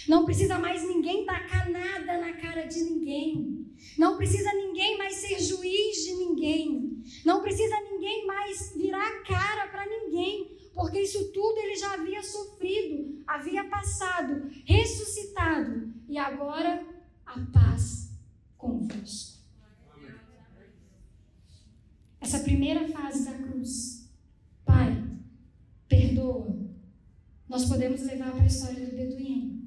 Não 0.07 0.25
precisa 0.25 0.57
mais 0.57 0.81
ninguém 0.83 1.25
tacar 1.25 1.69
nada 1.69 2.17
na 2.17 2.33
cara 2.33 2.65
de 2.65 2.79
ninguém. 2.79 3.67
Não 3.97 4.17
precisa 4.17 4.51
ninguém 4.53 4.97
mais 4.97 5.15
ser 5.15 5.39
juiz 5.39 6.03
de 6.03 6.13
ninguém. 6.15 7.03
Não 7.25 7.41
precisa 7.41 7.79
ninguém 7.81 8.25
mais 8.25 8.73
virar 8.75 9.05
a 9.05 9.23
cara 9.23 9.67
para 9.67 9.85
ninguém, 9.85 10.57
porque 10.73 11.01
isso 11.01 11.31
tudo 11.31 11.59
ele 11.59 11.75
já 11.75 11.93
havia 11.93 12.23
sofrido, 12.23 13.21
havia 13.27 13.63
passado, 13.65 14.49
ressuscitado 14.65 15.93
e 16.07 16.17
agora 16.17 16.85
a 17.25 17.39
paz 17.51 18.09
convosco. 18.57 19.32
Essa 22.23 22.39
primeira 22.39 22.87
fase 22.87 23.25
da 23.25 23.33
cruz, 23.33 24.09
Pai, 24.63 25.03
perdoa. 25.89 26.57
Nós 27.49 27.65
podemos 27.65 28.01
levar 28.03 28.31
para 28.31 28.43
a 28.43 28.47
história 28.47 28.85
do 28.85 28.95
beduíno. 28.95 29.61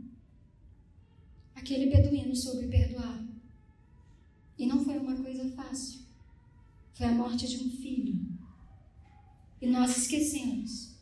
Aquele 1.54 1.94
beduíno 1.94 2.34
soube 2.34 2.66
perdoar. 2.68 3.22
E 4.58 4.64
não 4.64 4.82
foi 4.82 4.96
uma 4.96 5.14
coisa 5.16 5.50
fácil. 5.50 6.00
Foi 6.94 7.06
a 7.06 7.12
morte 7.12 7.46
de 7.46 7.62
um 7.62 7.70
filho. 7.70 8.26
E 9.60 9.66
nós 9.66 9.94
esquecemos 9.94 10.96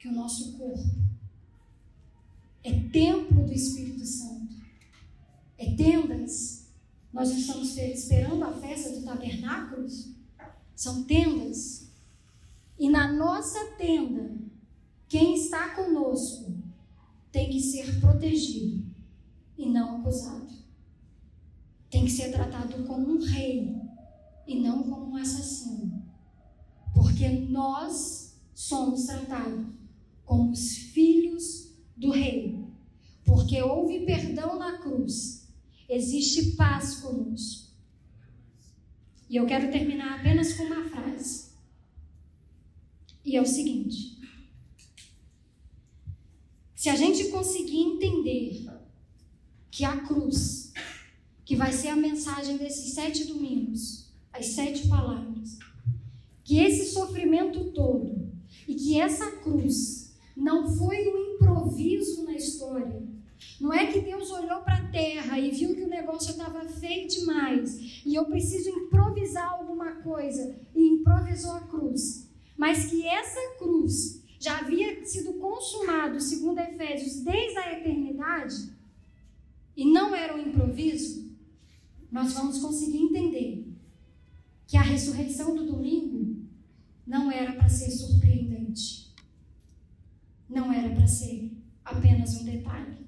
que 0.00 0.08
o 0.08 0.12
nosso 0.12 0.58
corpo 0.58 0.90
é 2.64 2.80
templo 2.90 3.46
do 3.46 3.52
Espírito 3.52 4.04
Santo. 4.04 4.56
É 5.56 5.72
tendas. 5.76 6.66
Nós 7.12 7.30
estamos 7.30 7.76
esperando 7.76 8.42
a 8.42 8.52
festa 8.54 8.90
do 8.90 9.04
tabernáculos. 9.04 10.15
São 10.76 11.02
tendas. 11.02 11.90
E 12.78 12.88
na 12.88 13.10
nossa 13.12 13.58
tenda, 13.76 14.36
quem 15.08 15.34
está 15.34 15.74
conosco 15.74 16.54
tem 17.32 17.50
que 17.50 17.60
ser 17.60 17.98
protegido 17.98 18.86
e 19.58 19.66
não 19.66 20.00
acusado 20.00 20.66
tem 21.96 22.04
que 22.04 22.10
ser 22.10 22.30
tratado 22.30 22.84
como 22.84 23.12
um 23.12 23.18
rei 23.18 23.74
e 24.46 24.60
não 24.60 24.82
como 24.82 25.12
um 25.12 25.16
assassino. 25.16 26.04
Porque 26.92 27.26
nós 27.28 28.38
somos 28.54 29.06
tratados 29.06 29.66
como 30.24 30.52
os 30.52 30.76
filhos 30.76 31.72
do 31.96 32.10
rei. 32.10 32.66
Porque 33.24 33.62
houve 33.62 34.04
perdão 34.04 34.58
na 34.58 34.78
cruz, 34.78 35.48
existe 35.88 36.52
paz 36.52 36.96
conosco. 36.96 37.65
E 39.28 39.36
eu 39.36 39.46
quero 39.46 39.70
terminar 39.70 40.20
apenas 40.20 40.54
com 40.54 40.64
uma 40.64 40.88
frase. 40.88 41.50
E 43.24 43.36
é 43.36 43.42
o 43.42 43.46
seguinte: 43.46 44.18
se 46.74 46.88
a 46.88 46.96
gente 46.96 47.28
conseguir 47.28 47.78
entender 47.78 48.66
que 49.70 49.84
a 49.84 49.96
cruz 50.02 50.72
que 51.46 51.54
vai 51.54 51.72
ser 51.72 51.88
a 51.88 51.96
mensagem 51.96 52.56
desses 52.56 52.92
sete 52.92 53.24
domingos, 53.24 54.10
as 54.32 54.46
sete 54.46 54.88
palavras. 54.88 55.58
Que 56.42 56.58
esse 56.58 56.92
sofrimento 56.92 57.70
todo 57.70 58.32
e 58.66 58.74
que 58.74 59.00
essa 59.00 59.30
cruz 59.38 60.12
não 60.36 60.68
foi 60.76 61.08
um 61.08 61.34
improviso 61.34 62.24
na 62.24 62.32
história. 62.32 63.00
Não 63.60 63.72
é 63.72 63.86
que 63.86 64.00
Deus 64.00 64.30
olhou 64.30 64.60
para 64.60 64.76
a 64.76 64.88
terra 64.88 65.38
e 65.38 65.50
viu 65.50 65.74
que 65.74 65.82
o 65.82 65.88
negócio 65.88 66.30
estava 66.30 66.68
feio 66.68 67.08
demais 67.08 68.02
e 68.04 68.14
eu 68.14 68.26
preciso 68.26 68.68
improvisar 68.68 69.52
alguma 69.52 69.92
coisa 70.02 70.58
e 70.74 70.86
improvisou 70.88 71.52
a 71.52 71.60
cruz. 71.60 72.28
Mas 72.56 72.86
que 72.86 73.06
essa 73.06 73.56
cruz 73.58 74.22
já 74.38 74.58
havia 74.58 75.04
sido 75.04 75.34
consumado, 75.34 76.20
segundo 76.20 76.58
Efésios, 76.58 77.20
desde 77.22 77.58
a 77.58 77.72
eternidade 77.72 78.76
e 79.76 79.84
não 79.84 80.14
era 80.14 80.34
um 80.34 80.40
improviso, 80.40 81.36
nós 82.10 82.32
vamos 82.32 82.58
conseguir 82.58 82.98
entender 82.98 83.66
que 84.66 84.76
a 84.76 84.82
ressurreição 84.82 85.54
do 85.54 85.66
domingo 85.66 86.44
não 87.06 87.30
era 87.30 87.52
para 87.52 87.68
ser 87.68 87.90
surpreendente. 87.90 89.14
Não 90.48 90.72
era 90.72 90.94
para 90.94 91.06
ser 91.06 91.52
apenas 91.84 92.40
um 92.40 92.44
detalhe. 92.44 93.05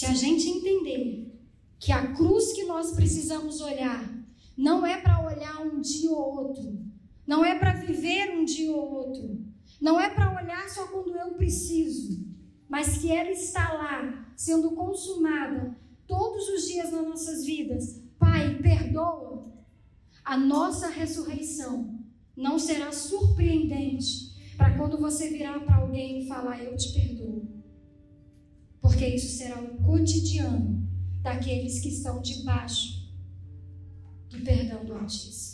Se 0.00 0.06
a 0.06 0.14
gente 0.14 0.48
entender 0.48 1.30
que 1.78 1.92
a 1.92 2.14
cruz 2.14 2.54
que 2.54 2.64
nós 2.64 2.92
precisamos 2.92 3.60
olhar 3.60 4.10
não 4.56 4.86
é 4.86 4.98
para 4.98 5.22
olhar 5.22 5.60
um 5.60 5.78
dia 5.78 6.10
ou 6.10 6.38
outro, 6.38 6.80
não 7.26 7.44
é 7.44 7.58
para 7.58 7.74
viver 7.74 8.30
um 8.30 8.42
dia 8.42 8.74
ou 8.74 8.90
outro, 8.94 9.44
não 9.78 10.00
é 10.00 10.08
para 10.08 10.34
olhar 10.42 10.66
só 10.70 10.86
quando 10.86 11.14
eu 11.14 11.34
preciso, 11.34 12.26
mas 12.66 12.96
que 12.96 13.12
ela 13.12 13.30
está 13.30 13.74
lá 13.74 14.32
sendo 14.34 14.70
consumada 14.70 15.76
todos 16.06 16.48
os 16.48 16.66
dias 16.66 16.90
nas 16.90 17.06
nossas 17.06 17.44
vidas, 17.44 18.02
Pai, 18.18 18.54
perdoa, 18.54 19.52
a 20.24 20.34
nossa 20.34 20.88
ressurreição 20.88 22.00
não 22.34 22.58
será 22.58 22.90
surpreendente 22.90 24.34
para 24.56 24.78
quando 24.78 24.96
você 24.96 25.28
virar 25.28 25.60
para 25.60 25.76
alguém 25.76 26.22
e 26.22 26.26
falar, 26.26 26.64
eu 26.64 26.74
te 26.74 26.90
perdoo. 26.94 27.49
Porque 28.80 29.06
isso 29.06 29.36
será 29.36 29.60
o 29.60 29.76
cotidiano 29.82 30.88
daqueles 31.22 31.80
que 31.80 31.88
estão 31.88 32.22
debaixo 32.22 33.12
do 34.28 34.40
perdão 34.40 34.84
do 34.84 34.94
Altíssimo. 34.94 35.49